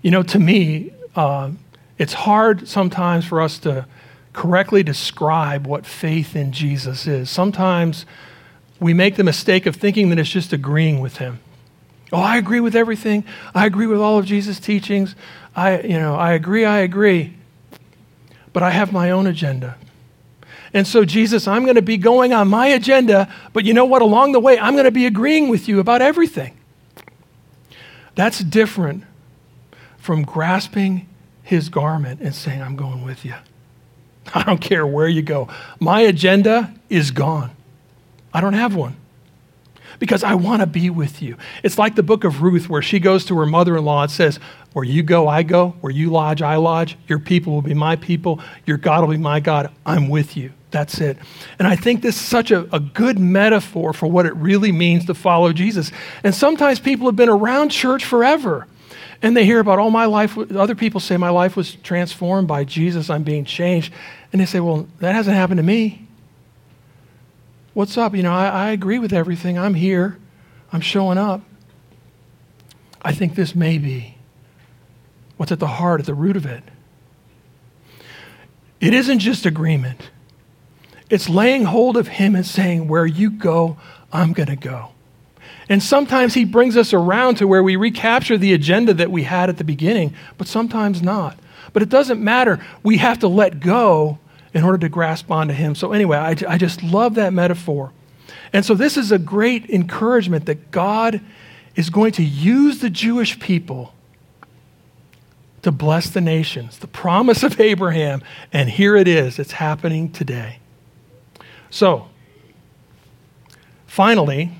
You 0.00 0.10
know, 0.10 0.22
to 0.22 0.38
me, 0.38 0.92
uh, 1.14 1.50
it's 1.98 2.14
hard 2.14 2.66
sometimes 2.66 3.26
for 3.26 3.40
us 3.40 3.58
to 3.60 3.86
correctly 4.32 4.82
describe 4.82 5.66
what 5.66 5.86
faith 5.86 6.34
in 6.34 6.52
Jesus 6.52 7.06
is. 7.06 7.28
Sometimes 7.28 8.06
we 8.80 8.94
make 8.94 9.16
the 9.16 9.24
mistake 9.24 9.66
of 9.66 9.76
thinking 9.76 10.08
that 10.08 10.18
it's 10.18 10.30
just 10.30 10.52
agreeing 10.52 11.00
with 11.00 11.18
him. 11.18 11.38
Oh, 12.12 12.20
I 12.20 12.36
agree 12.36 12.60
with 12.60 12.76
everything. 12.76 13.24
I 13.54 13.64
agree 13.64 13.86
with 13.86 13.98
all 13.98 14.18
of 14.18 14.26
Jesus' 14.26 14.60
teachings. 14.60 15.16
I, 15.56 15.80
you 15.80 15.98
know, 15.98 16.14
I 16.14 16.32
agree, 16.32 16.64
I 16.64 16.80
agree. 16.80 17.34
But 18.52 18.62
I 18.62 18.70
have 18.70 18.92
my 18.92 19.10
own 19.10 19.26
agenda. 19.26 19.76
And 20.74 20.86
so, 20.86 21.04
Jesus, 21.04 21.48
I'm 21.48 21.64
going 21.64 21.76
to 21.76 21.82
be 21.82 21.96
going 21.96 22.32
on 22.32 22.48
my 22.48 22.66
agenda, 22.66 23.32
but 23.52 23.64
you 23.64 23.72
know 23.72 23.84
what? 23.84 24.02
Along 24.02 24.32
the 24.32 24.40
way, 24.40 24.58
I'm 24.58 24.74
going 24.74 24.84
to 24.84 24.90
be 24.90 25.06
agreeing 25.06 25.48
with 25.48 25.68
you 25.68 25.80
about 25.80 26.02
everything. 26.02 26.56
That's 28.14 28.40
different 28.40 29.04
from 29.96 30.22
grasping 30.22 31.08
his 31.42 31.70
garment 31.70 32.20
and 32.20 32.34
saying, 32.34 32.60
I'm 32.60 32.76
going 32.76 33.04
with 33.04 33.24
you. 33.24 33.34
I 34.34 34.42
don't 34.42 34.60
care 34.60 34.86
where 34.86 35.08
you 35.08 35.22
go. 35.22 35.48
My 35.80 36.02
agenda 36.02 36.74
is 36.90 37.10
gone. 37.10 37.50
I 38.34 38.40
don't 38.42 38.54
have 38.54 38.74
one 38.74 38.96
because 39.98 40.22
I 40.24 40.34
want 40.34 40.60
to 40.60 40.66
be 40.66 40.90
with 40.90 41.22
you. 41.22 41.36
It's 41.62 41.78
like 41.78 41.94
the 41.94 42.02
book 42.02 42.24
of 42.24 42.42
Ruth 42.42 42.68
where 42.68 42.82
she 42.82 42.98
goes 42.98 43.24
to 43.26 43.38
her 43.38 43.46
mother 43.46 43.76
in 43.76 43.84
law 43.84 44.02
and 44.02 44.10
says, 44.10 44.38
Where 44.72 44.84
you 44.84 45.02
go, 45.02 45.28
I 45.28 45.42
go. 45.42 45.70
Where 45.80 45.92
you 45.92 46.10
lodge, 46.10 46.42
I 46.42 46.56
lodge. 46.56 46.96
Your 47.08 47.18
people 47.18 47.52
will 47.52 47.62
be 47.62 47.74
my 47.74 47.96
people. 47.96 48.40
Your 48.66 48.76
God 48.76 49.02
will 49.02 49.10
be 49.10 49.18
my 49.18 49.40
God. 49.40 49.70
I'm 49.86 50.08
with 50.08 50.36
you. 50.36 50.52
That's 50.70 51.00
it. 51.00 51.18
And 51.58 51.68
I 51.68 51.76
think 51.76 52.02
this 52.02 52.16
is 52.16 52.22
such 52.22 52.50
a, 52.50 52.74
a 52.74 52.80
good 52.80 53.18
metaphor 53.18 53.92
for 53.92 54.06
what 54.06 54.26
it 54.26 54.34
really 54.36 54.72
means 54.72 55.04
to 55.06 55.14
follow 55.14 55.52
Jesus. 55.52 55.92
And 56.24 56.34
sometimes 56.34 56.80
people 56.80 57.06
have 57.06 57.16
been 57.16 57.28
around 57.28 57.68
church 57.68 58.04
forever 58.04 58.66
and 59.22 59.36
they 59.36 59.44
hear 59.44 59.60
about, 59.60 59.78
oh, 59.78 59.90
my 59.90 60.06
life, 60.06 60.36
other 60.36 60.74
people 60.74 60.98
say 60.98 61.16
my 61.16 61.28
life 61.28 61.56
was 61.56 61.76
transformed 61.76 62.48
by 62.48 62.64
Jesus, 62.64 63.08
I'm 63.08 63.22
being 63.22 63.44
changed. 63.44 63.92
And 64.32 64.40
they 64.40 64.46
say, 64.46 64.58
well, 64.58 64.88
that 64.98 65.14
hasn't 65.14 65.36
happened 65.36 65.58
to 65.58 65.62
me. 65.62 66.08
What's 67.74 67.96
up? 67.96 68.14
You 68.14 68.22
know, 68.22 68.32
I, 68.32 68.48
I 68.48 68.70
agree 68.70 68.98
with 68.98 69.14
everything. 69.14 69.58
I'm 69.58 69.74
here. 69.74 70.18
I'm 70.72 70.82
showing 70.82 71.16
up. 71.16 71.40
I 73.00 73.12
think 73.12 73.34
this 73.34 73.54
may 73.54 73.78
be 73.78 74.16
what's 75.38 75.52
at 75.52 75.58
the 75.58 75.66
heart, 75.66 76.00
at 76.00 76.06
the 76.06 76.14
root 76.14 76.36
of 76.36 76.44
it. 76.44 76.62
It 78.78 78.92
isn't 78.92 79.20
just 79.20 79.46
agreement, 79.46 80.10
it's 81.08 81.28
laying 81.28 81.64
hold 81.64 81.96
of 81.96 82.08
Him 82.08 82.34
and 82.34 82.44
saying, 82.44 82.88
Where 82.88 83.06
you 83.06 83.30
go, 83.30 83.78
I'm 84.12 84.32
going 84.34 84.48
to 84.48 84.56
go. 84.56 84.90
And 85.68 85.82
sometimes 85.82 86.34
He 86.34 86.44
brings 86.44 86.76
us 86.76 86.92
around 86.92 87.36
to 87.36 87.46
where 87.46 87.62
we 87.62 87.76
recapture 87.76 88.36
the 88.36 88.52
agenda 88.52 88.92
that 88.94 89.10
we 89.10 89.22
had 89.22 89.48
at 89.48 89.56
the 89.56 89.64
beginning, 89.64 90.14
but 90.36 90.46
sometimes 90.46 91.00
not. 91.00 91.38
But 91.72 91.82
it 91.82 91.88
doesn't 91.88 92.22
matter. 92.22 92.62
We 92.82 92.98
have 92.98 93.20
to 93.20 93.28
let 93.28 93.60
go 93.60 94.18
in 94.54 94.64
order 94.64 94.78
to 94.78 94.88
grasp 94.88 95.30
onto 95.30 95.54
Him. 95.54 95.74
So, 95.74 95.92
anyway, 95.92 96.18
I, 96.18 96.36
I 96.48 96.58
just 96.58 96.82
love 96.82 97.14
that 97.14 97.32
metaphor. 97.32 97.92
And 98.52 98.64
so, 98.64 98.74
this 98.74 98.96
is 98.96 99.12
a 99.12 99.18
great 99.18 99.68
encouragement 99.70 100.46
that 100.46 100.70
God 100.70 101.20
is 101.74 101.90
going 101.90 102.12
to 102.12 102.22
use 102.22 102.80
the 102.80 102.90
Jewish 102.90 103.38
people 103.40 103.94
to 105.62 105.70
bless 105.70 106.10
the 106.10 106.20
nations, 106.20 106.78
the 106.78 106.88
promise 106.88 107.42
of 107.42 107.60
Abraham, 107.60 108.22
and 108.52 108.68
here 108.68 108.96
it 108.96 109.08
is. 109.08 109.38
It's 109.38 109.52
happening 109.52 110.10
today. 110.10 110.58
So, 111.70 112.08
finally, 113.86 114.50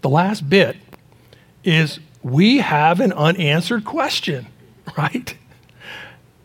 the 0.00 0.08
last 0.08 0.48
bit 0.48 0.76
is 1.64 1.98
we 2.22 2.58
have 2.58 3.00
an 3.00 3.12
unanswered 3.12 3.84
question, 3.84 4.46
right? 4.96 5.36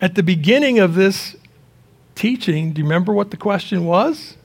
At 0.02 0.16
the 0.16 0.24
beginning 0.24 0.80
of 0.80 0.96
this 0.96 1.36
teaching, 2.16 2.72
do 2.74 2.80
you 2.80 2.86
remember 2.86 3.14
what 3.14 3.32
the 3.32 3.38
question 3.38 3.86
was? 3.86 4.36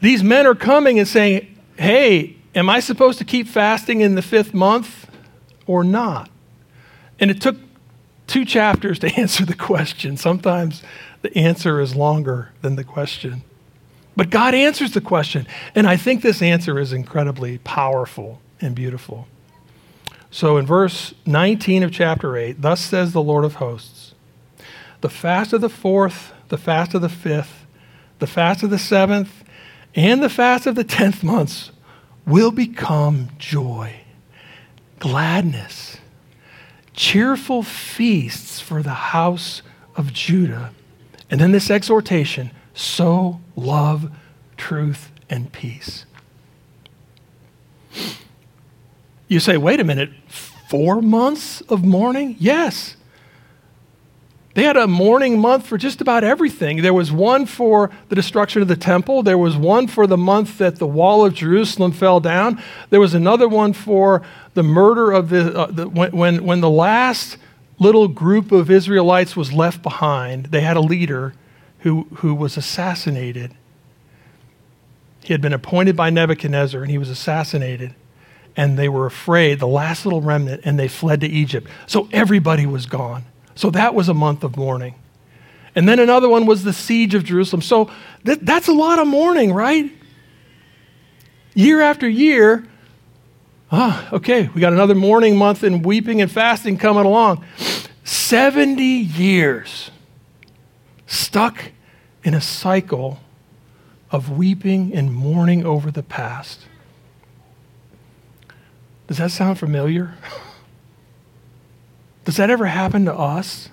These 0.00 0.22
men 0.22 0.46
are 0.46 0.54
coming 0.54 0.98
and 0.98 1.06
saying, 1.06 1.58
Hey, 1.76 2.36
am 2.54 2.70
I 2.70 2.80
supposed 2.80 3.18
to 3.18 3.24
keep 3.24 3.46
fasting 3.48 4.00
in 4.00 4.14
the 4.14 4.22
fifth 4.22 4.54
month 4.54 5.10
or 5.66 5.84
not? 5.84 6.30
And 7.18 7.30
it 7.30 7.40
took 7.40 7.56
two 8.26 8.44
chapters 8.44 8.98
to 9.00 9.14
answer 9.20 9.44
the 9.44 9.54
question. 9.54 10.16
Sometimes 10.16 10.82
the 11.22 11.36
answer 11.36 11.80
is 11.80 11.94
longer 11.94 12.50
than 12.62 12.76
the 12.76 12.84
question. 12.84 13.42
But 14.16 14.30
God 14.30 14.54
answers 14.54 14.92
the 14.92 15.00
question. 15.00 15.46
And 15.74 15.86
I 15.86 15.96
think 15.96 16.22
this 16.22 16.42
answer 16.42 16.78
is 16.78 16.92
incredibly 16.92 17.58
powerful 17.58 18.40
and 18.60 18.74
beautiful. 18.74 19.28
So 20.30 20.56
in 20.56 20.66
verse 20.66 21.14
19 21.26 21.82
of 21.82 21.92
chapter 21.92 22.36
8, 22.36 22.60
thus 22.60 22.80
says 22.80 23.12
the 23.12 23.22
Lord 23.22 23.44
of 23.44 23.56
hosts 23.56 24.09
the 25.00 25.08
fast 25.08 25.52
of 25.52 25.60
the 25.60 25.68
fourth, 25.68 26.32
the 26.48 26.58
fast 26.58 26.94
of 26.94 27.02
the 27.02 27.08
fifth, 27.08 27.66
the 28.18 28.26
fast 28.26 28.62
of 28.62 28.70
the 28.70 28.78
seventh, 28.78 29.44
and 29.94 30.22
the 30.22 30.28
fast 30.28 30.66
of 30.66 30.74
the 30.74 30.84
tenth 30.84 31.22
months 31.22 31.70
will 32.26 32.50
become 32.50 33.28
joy, 33.38 33.94
gladness, 34.98 35.96
cheerful 36.92 37.62
feasts 37.62 38.60
for 38.60 38.82
the 38.82 38.90
house 38.90 39.62
of 39.96 40.12
Judah. 40.12 40.72
And 41.30 41.40
then 41.40 41.52
this 41.52 41.70
exhortation 41.70 42.50
sow 42.74 43.40
love, 43.56 44.10
truth, 44.56 45.10
and 45.28 45.52
peace. 45.52 46.04
You 49.28 49.40
say, 49.40 49.56
wait 49.56 49.80
a 49.80 49.84
minute, 49.84 50.10
four 50.68 51.00
months 51.00 51.60
of 51.62 51.84
mourning? 51.84 52.36
Yes. 52.38 52.96
They 54.60 54.66
had 54.66 54.76
a 54.76 54.86
mourning 54.86 55.38
month 55.38 55.66
for 55.66 55.78
just 55.78 56.02
about 56.02 56.22
everything. 56.22 56.82
There 56.82 56.92
was 56.92 57.10
one 57.10 57.46
for 57.46 57.90
the 58.10 58.14
destruction 58.14 58.60
of 58.60 58.68
the 58.68 58.76
temple. 58.76 59.22
There 59.22 59.38
was 59.38 59.56
one 59.56 59.86
for 59.86 60.06
the 60.06 60.18
month 60.18 60.58
that 60.58 60.76
the 60.76 60.86
wall 60.86 61.24
of 61.24 61.32
Jerusalem 61.32 61.92
fell 61.92 62.20
down. 62.20 62.62
There 62.90 63.00
was 63.00 63.14
another 63.14 63.48
one 63.48 63.72
for 63.72 64.20
the 64.52 64.62
murder 64.62 65.12
of 65.12 65.30
the, 65.30 65.58
uh, 65.58 65.66
the 65.70 65.88
when, 65.88 66.14
when, 66.14 66.44
when 66.44 66.60
the 66.60 66.68
last 66.68 67.38
little 67.78 68.06
group 68.06 68.52
of 68.52 68.70
Israelites 68.70 69.34
was 69.34 69.50
left 69.50 69.82
behind. 69.82 70.48
They 70.50 70.60
had 70.60 70.76
a 70.76 70.82
leader 70.82 71.32
who, 71.78 72.06
who 72.16 72.34
was 72.34 72.58
assassinated. 72.58 73.54
He 75.22 75.32
had 75.32 75.40
been 75.40 75.54
appointed 75.54 75.96
by 75.96 76.10
Nebuchadnezzar 76.10 76.82
and 76.82 76.90
he 76.90 76.98
was 76.98 77.08
assassinated 77.08 77.94
and 78.58 78.78
they 78.78 78.90
were 78.90 79.06
afraid, 79.06 79.58
the 79.58 79.66
last 79.66 80.04
little 80.04 80.20
remnant, 80.20 80.60
and 80.66 80.78
they 80.78 80.86
fled 80.86 81.22
to 81.22 81.26
Egypt. 81.26 81.66
So 81.86 82.10
everybody 82.12 82.66
was 82.66 82.84
gone. 82.84 83.24
So 83.54 83.70
that 83.70 83.94
was 83.94 84.08
a 84.08 84.14
month 84.14 84.44
of 84.44 84.56
mourning. 84.56 84.94
And 85.74 85.88
then 85.88 86.00
another 86.00 86.28
one 86.28 86.46
was 86.46 86.64
the 86.64 86.72
siege 86.72 87.14
of 87.14 87.24
Jerusalem. 87.24 87.62
So 87.62 87.90
th- 88.24 88.40
that's 88.42 88.68
a 88.68 88.72
lot 88.72 88.98
of 88.98 89.06
mourning, 89.06 89.52
right? 89.52 89.90
Year 91.54 91.80
after 91.80 92.08
year, 92.08 92.66
ah, 93.70 94.08
okay, 94.12 94.48
we 94.54 94.60
got 94.60 94.72
another 94.72 94.94
mourning 94.94 95.36
month 95.36 95.62
and 95.62 95.84
weeping 95.84 96.20
and 96.20 96.30
fasting 96.30 96.76
coming 96.76 97.04
along. 97.04 97.44
70 98.04 98.82
years 98.82 99.90
stuck 101.06 101.70
in 102.24 102.34
a 102.34 102.40
cycle 102.40 103.20
of 104.10 104.36
weeping 104.36 104.92
and 104.92 105.12
mourning 105.12 105.64
over 105.64 105.90
the 105.90 106.02
past. 106.02 106.66
Does 109.06 109.18
that 109.18 109.30
sound 109.30 109.58
familiar? 109.58 110.14
Does 112.30 112.36
that 112.36 112.48
ever 112.48 112.66
happen 112.66 113.06
to 113.06 113.12
us? 113.12 113.70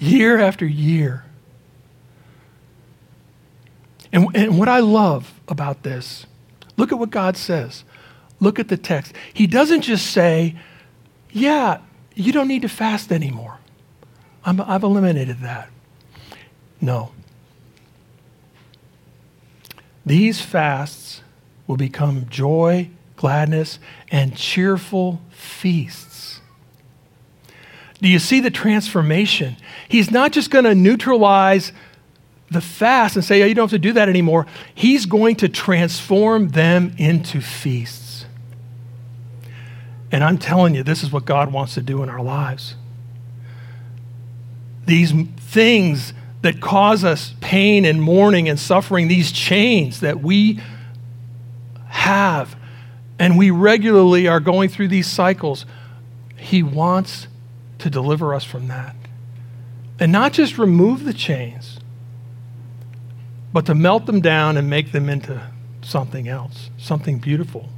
Year 0.00 0.40
after 0.40 0.66
year. 0.66 1.24
And, 4.12 4.26
and 4.34 4.58
what 4.58 4.68
I 4.68 4.80
love 4.80 5.32
about 5.46 5.84
this, 5.84 6.26
look 6.76 6.90
at 6.90 6.98
what 6.98 7.10
God 7.10 7.36
says. 7.36 7.84
Look 8.40 8.58
at 8.58 8.66
the 8.66 8.76
text. 8.76 9.12
He 9.32 9.46
doesn't 9.46 9.82
just 9.82 10.06
say, 10.06 10.56
yeah, 11.30 11.78
you 12.16 12.32
don't 12.32 12.48
need 12.48 12.62
to 12.62 12.68
fast 12.68 13.12
anymore. 13.12 13.60
i 14.44 14.52
have 14.52 14.82
eliminated 14.82 15.38
that. 15.42 15.70
No. 16.80 17.12
These 20.04 20.40
fasts 20.40 21.22
will 21.68 21.76
become 21.76 22.28
joy 22.28 22.90
gladness, 23.20 23.78
and 24.10 24.34
cheerful 24.34 25.20
feasts. 25.28 26.39
Do 28.00 28.08
you 28.08 28.18
see 28.18 28.40
the 28.40 28.50
transformation? 28.50 29.56
He's 29.88 30.10
not 30.10 30.32
just 30.32 30.50
going 30.50 30.64
to 30.64 30.74
neutralize 30.74 31.72
the 32.50 32.60
fast 32.60 33.14
and 33.16 33.24
say, 33.24 33.42
oh, 33.42 33.46
you 33.46 33.54
don't 33.54 33.64
have 33.64 33.70
to 33.70 33.78
do 33.78 33.92
that 33.92 34.08
anymore. 34.08 34.46
He's 34.74 35.06
going 35.06 35.36
to 35.36 35.48
transform 35.48 36.48
them 36.48 36.94
into 36.98 37.40
feasts. 37.40 38.26
And 40.10 40.24
I'm 40.24 40.38
telling 40.38 40.74
you, 40.74 40.82
this 40.82 41.02
is 41.02 41.12
what 41.12 41.24
God 41.24 41.52
wants 41.52 41.74
to 41.74 41.82
do 41.82 42.02
in 42.02 42.08
our 42.08 42.22
lives. 42.22 42.74
These 44.86 45.12
things 45.36 46.12
that 46.42 46.60
cause 46.60 47.04
us 47.04 47.34
pain 47.40 47.84
and 47.84 48.02
mourning 48.02 48.48
and 48.48 48.58
suffering, 48.58 49.08
these 49.08 49.30
chains 49.30 50.00
that 50.00 50.20
we 50.20 50.58
have 51.86 52.56
and 53.18 53.36
we 53.36 53.50
regularly 53.50 54.26
are 54.26 54.40
going 54.40 54.70
through 54.70 54.88
these 54.88 55.06
cycles. 55.06 55.66
He 56.36 56.62
wants 56.62 57.28
to 57.80 57.90
deliver 57.90 58.34
us 58.34 58.44
from 58.44 58.68
that. 58.68 58.96
And 59.98 60.10
not 60.12 60.32
just 60.32 60.58
remove 60.58 61.04
the 61.04 61.12
chains, 61.12 61.78
but 63.52 63.66
to 63.66 63.74
melt 63.74 64.06
them 64.06 64.20
down 64.20 64.56
and 64.56 64.70
make 64.70 64.92
them 64.92 65.08
into 65.08 65.42
something 65.82 66.28
else, 66.28 66.70
something 66.78 67.18
beautiful. 67.18 67.68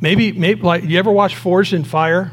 Maybe, 0.00 0.32
maybe 0.32 0.62
like, 0.62 0.84
you 0.84 0.98
ever 0.98 1.10
watch 1.10 1.36
Forged 1.36 1.72
in 1.72 1.84
Fire? 1.84 2.32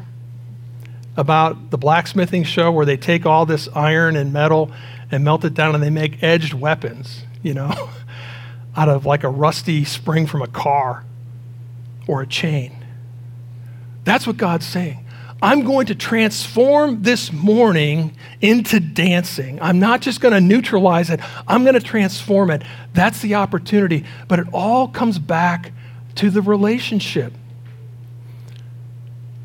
About 1.16 1.70
the 1.70 1.78
blacksmithing 1.78 2.42
show 2.42 2.72
where 2.72 2.84
they 2.84 2.96
take 2.96 3.24
all 3.24 3.46
this 3.46 3.68
iron 3.74 4.16
and 4.16 4.32
metal 4.32 4.72
and 5.12 5.22
melt 5.22 5.44
it 5.44 5.54
down 5.54 5.74
and 5.74 5.82
they 5.82 5.90
make 5.90 6.22
edged 6.22 6.54
weapons, 6.54 7.22
you 7.42 7.54
know, 7.54 7.90
out 8.76 8.88
of 8.88 9.06
like 9.06 9.22
a 9.22 9.28
rusty 9.28 9.84
spring 9.84 10.26
from 10.26 10.42
a 10.42 10.48
car 10.48 11.04
or 12.08 12.22
a 12.22 12.26
chain. 12.26 12.84
That's 14.02 14.26
what 14.26 14.36
God's 14.36 14.66
saying. 14.66 15.03
I'm 15.44 15.62
going 15.62 15.84
to 15.88 15.94
transform 15.94 17.02
this 17.02 17.30
mourning 17.30 18.16
into 18.40 18.80
dancing. 18.80 19.60
I'm 19.60 19.78
not 19.78 20.00
just 20.00 20.22
going 20.22 20.32
to 20.32 20.40
neutralize 20.40 21.10
it, 21.10 21.20
I'm 21.46 21.64
going 21.64 21.74
to 21.74 21.82
transform 21.82 22.50
it. 22.50 22.62
That's 22.94 23.20
the 23.20 23.34
opportunity. 23.34 24.06
But 24.26 24.38
it 24.38 24.46
all 24.54 24.88
comes 24.88 25.18
back 25.18 25.72
to 26.14 26.30
the 26.30 26.40
relationship. 26.40 27.34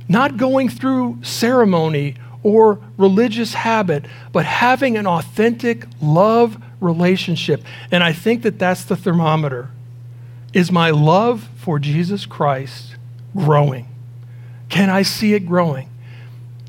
Not 0.07 0.37
going 0.37 0.69
through 0.69 1.19
ceremony 1.21 2.15
or 2.43 2.79
religious 2.95 3.53
habit, 3.53 4.05
but 4.31 4.45
having 4.45 4.95
an 4.95 5.05
authentic 5.05 5.85
love 6.01 6.63
relationship. 6.79 7.61
And 7.91 8.05
I 8.05 8.13
think 8.13 8.43
that 8.43 8.57
that's 8.57 8.85
the 8.85 8.95
thermometer. 8.95 9.69
Is 10.53 10.71
my 10.71 10.91
love 10.91 11.49
for 11.57 11.77
Jesus 11.77 12.25
Christ 12.25 12.95
growing? 13.35 13.88
Can 14.69 14.89
I 14.89 15.01
see 15.01 15.33
it 15.33 15.45
growing? 15.45 15.89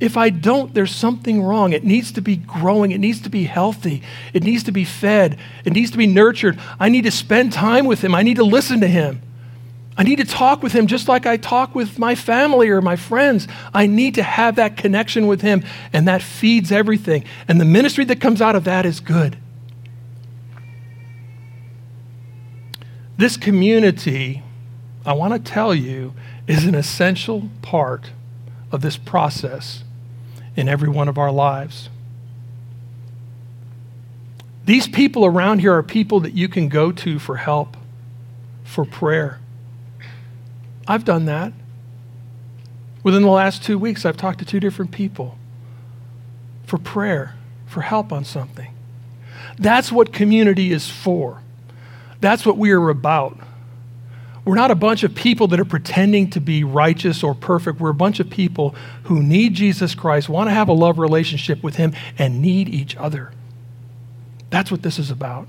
If 0.00 0.16
I 0.16 0.30
don't, 0.30 0.72
there's 0.72 0.94
something 0.94 1.42
wrong. 1.42 1.74
It 1.74 1.84
needs 1.84 2.10
to 2.12 2.22
be 2.22 2.36
growing. 2.36 2.90
It 2.90 2.98
needs 2.98 3.20
to 3.20 3.28
be 3.28 3.44
healthy. 3.44 4.02
It 4.32 4.42
needs 4.42 4.64
to 4.64 4.72
be 4.72 4.84
fed. 4.84 5.38
It 5.64 5.74
needs 5.74 5.90
to 5.90 5.98
be 5.98 6.06
nurtured. 6.06 6.58
I 6.80 6.88
need 6.88 7.04
to 7.04 7.10
spend 7.10 7.52
time 7.52 7.84
with 7.84 8.02
Him. 8.02 8.14
I 8.14 8.22
need 8.22 8.36
to 8.36 8.44
listen 8.44 8.80
to 8.80 8.86
Him. 8.86 9.20
I 9.98 10.02
need 10.02 10.16
to 10.16 10.24
talk 10.24 10.62
with 10.62 10.72
Him 10.72 10.86
just 10.86 11.06
like 11.06 11.26
I 11.26 11.36
talk 11.36 11.74
with 11.74 11.98
my 11.98 12.14
family 12.14 12.70
or 12.70 12.80
my 12.80 12.96
friends. 12.96 13.46
I 13.74 13.86
need 13.86 14.14
to 14.14 14.22
have 14.22 14.56
that 14.56 14.78
connection 14.78 15.26
with 15.26 15.42
Him, 15.42 15.62
and 15.92 16.08
that 16.08 16.22
feeds 16.22 16.72
everything. 16.72 17.24
And 17.46 17.60
the 17.60 17.66
ministry 17.66 18.06
that 18.06 18.18
comes 18.18 18.40
out 18.40 18.56
of 18.56 18.64
that 18.64 18.86
is 18.86 19.00
good. 19.00 19.36
This 23.18 23.36
community, 23.36 24.42
I 25.04 25.12
want 25.12 25.34
to 25.34 25.52
tell 25.52 25.74
you, 25.74 26.14
is 26.50 26.64
an 26.64 26.74
essential 26.74 27.48
part 27.62 28.10
of 28.72 28.80
this 28.80 28.96
process 28.96 29.84
in 30.56 30.68
every 30.68 30.88
one 30.88 31.08
of 31.08 31.16
our 31.16 31.30
lives. 31.30 31.88
These 34.64 34.88
people 34.88 35.24
around 35.24 35.60
here 35.60 35.74
are 35.74 35.82
people 35.82 36.20
that 36.20 36.34
you 36.34 36.48
can 36.48 36.68
go 36.68 36.90
to 36.92 37.18
for 37.18 37.36
help, 37.36 37.76
for 38.64 38.84
prayer. 38.84 39.38
I've 40.88 41.04
done 41.04 41.26
that. 41.26 41.52
Within 43.04 43.22
the 43.22 43.30
last 43.30 43.62
two 43.62 43.78
weeks, 43.78 44.04
I've 44.04 44.16
talked 44.16 44.40
to 44.40 44.44
two 44.44 44.60
different 44.60 44.90
people 44.90 45.38
for 46.66 46.78
prayer, 46.78 47.36
for 47.66 47.82
help 47.82 48.12
on 48.12 48.24
something. 48.24 48.74
That's 49.56 49.92
what 49.92 50.12
community 50.12 50.72
is 50.72 50.90
for. 50.90 51.42
That's 52.20 52.44
what 52.44 52.58
we 52.58 52.72
are 52.72 52.88
about. 52.90 53.38
We're 54.50 54.56
not 54.56 54.72
a 54.72 54.74
bunch 54.74 55.04
of 55.04 55.14
people 55.14 55.46
that 55.46 55.60
are 55.60 55.64
pretending 55.64 56.28
to 56.30 56.40
be 56.40 56.64
righteous 56.64 57.22
or 57.22 57.36
perfect. 57.36 57.78
We're 57.78 57.90
a 57.90 57.94
bunch 57.94 58.18
of 58.18 58.28
people 58.28 58.74
who 59.04 59.22
need 59.22 59.54
Jesus 59.54 59.94
Christ, 59.94 60.28
want 60.28 60.50
to 60.50 60.52
have 60.52 60.66
a 60.68 60.72
love 60.72 60.98
relationship 60.98 61.62
with 61.62 61.76
Him, 61.76 61.92
and 62.18 62.42
need 62.42 62.68
each 62.68 62.96
other. 62.96 63.30
That's 64.50 64.68
what 64.68 64.82
this 64.82 64.98
is 64.98 65.08
about. 65.08 65.46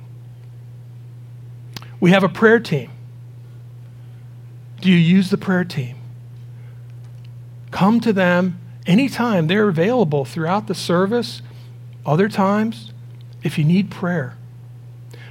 We 2.00 2.12
have 2.12 2.24
a 2.24 2.30
prayer 2.30 2.60
team. 2.60 2.92
Do 4.82 4.92
you 4.92 4.98
use 4.98 5.32
the 5.32 5.38
prayer 5.38 5.64
team? 5.66 5.98
Come 7.72 8.02
to 8.02 8.14
them 8.14 8.60
anytime. 8.86 9.48
They're 9.48 9.68
available 9.68 10.26
throughout 10.26 10.68
the 10.68 10.76
service, 10.76 11.42
other 12.06 12.30
times, 12.30 12.94
if 13.42 13.58
you 13.58 13.64
need 13.64 13.90
prayer. 13.90 14.38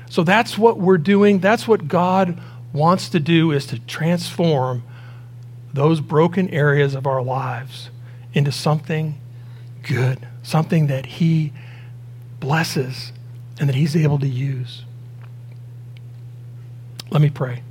So 0.08 0.24
that's 0.24 0.58
what 0.58 0.80
we're 0.80 0.98
doing. 0.98 1.38
That's 1.38 1.68
what 1.68 1.86
God 1.86 2.36
wants 2.72 3.08
to 3.10 3.20
do 3.20 3.50
is 3.50 3.66
to 3.66 3.78
transform 3.80 4.82
those 5.72 6.00
broken 6.00 6.48
areas 6.50 6.94
of 6.94 7.06
our 7.06 7.22
lives 7.22 7.90
into 8.32 8.52
something 8.52 9.20
good, 9.82 10.26
something 10.42 10.86
that 10.88 11.06
He 11.06 11.52
blesses 12.38 13.12
and 13.58 13.68
that 13.68 13.74
He's 13.76 13.96
able 13.96 14.18
to 14.18 14.28
use. 14.28 14.84
Let 17.10 17.20
me 17.22 17.30
pray. 17.30 17.62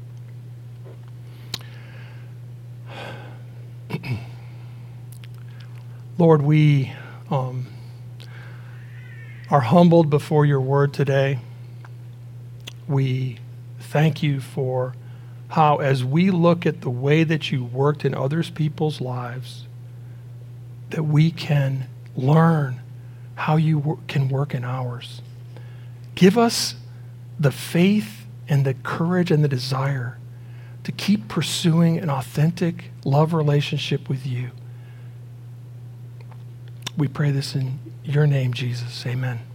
Lord, 6.18 6.42
we 6.42 6.92
um, 7.32 7.68
are 9.50 9.62
humbled 9.62 10.10
before 10.10 10.46
your 10.46 10.60
word 10.60 10.94
today. 10.94 11.40
We 12.88 13.38
thank 13.90 14.22
you 14.22 14.40
for 14.40 14.94
how, 15.50 15.78
as 15.78 16.04
we 16.04 16.30
look 16.30 16.66
at 16.66 16.82
the 16.82 16.90
way 16.90 17.24
that 17.24 17.52
you 17.52 17.64
worked 17.64 18.06
in 18.06 18.14
others 18.14 18.50
people's 18.50 19.02
lives, 19.02 19.66
that 20.92 21.04
we 21.04 21.32
can 21.32 21.88
learn 22.16 22.82
how 23.36 23.56
you 23.56 24.00
can 24.08 24.30
work 24.30 24.54
in 24.54 24.64
ours. 24.64 25.22
Give 26.14 26.38
us 26.38 26.76
the 27.40 27.52
faith 27.52 28.26
and 28.48 28.66
the 28.66 28.74
courage 28.74 29.32
and 29.32 29.44
the 29.44 29.48
desire 29.48 30.18
to 30.84 30.92
keep 30.92 31.28
pursuing 31.28 31.98
an 31.98 32.10
authentic 32.10 32.92
love 33.06 33.34
relationship 33.34 34.08
with 34.10 34.26
you. 34.26 34.52
We 36.98 37.08
pray 37.08 37.32
this 37.32 37.56
in 37.56 37.80
your 38.04 38.28
name, 38.28 38.54
Jesus. 38.54 39.06
Amen. 39.06 39.49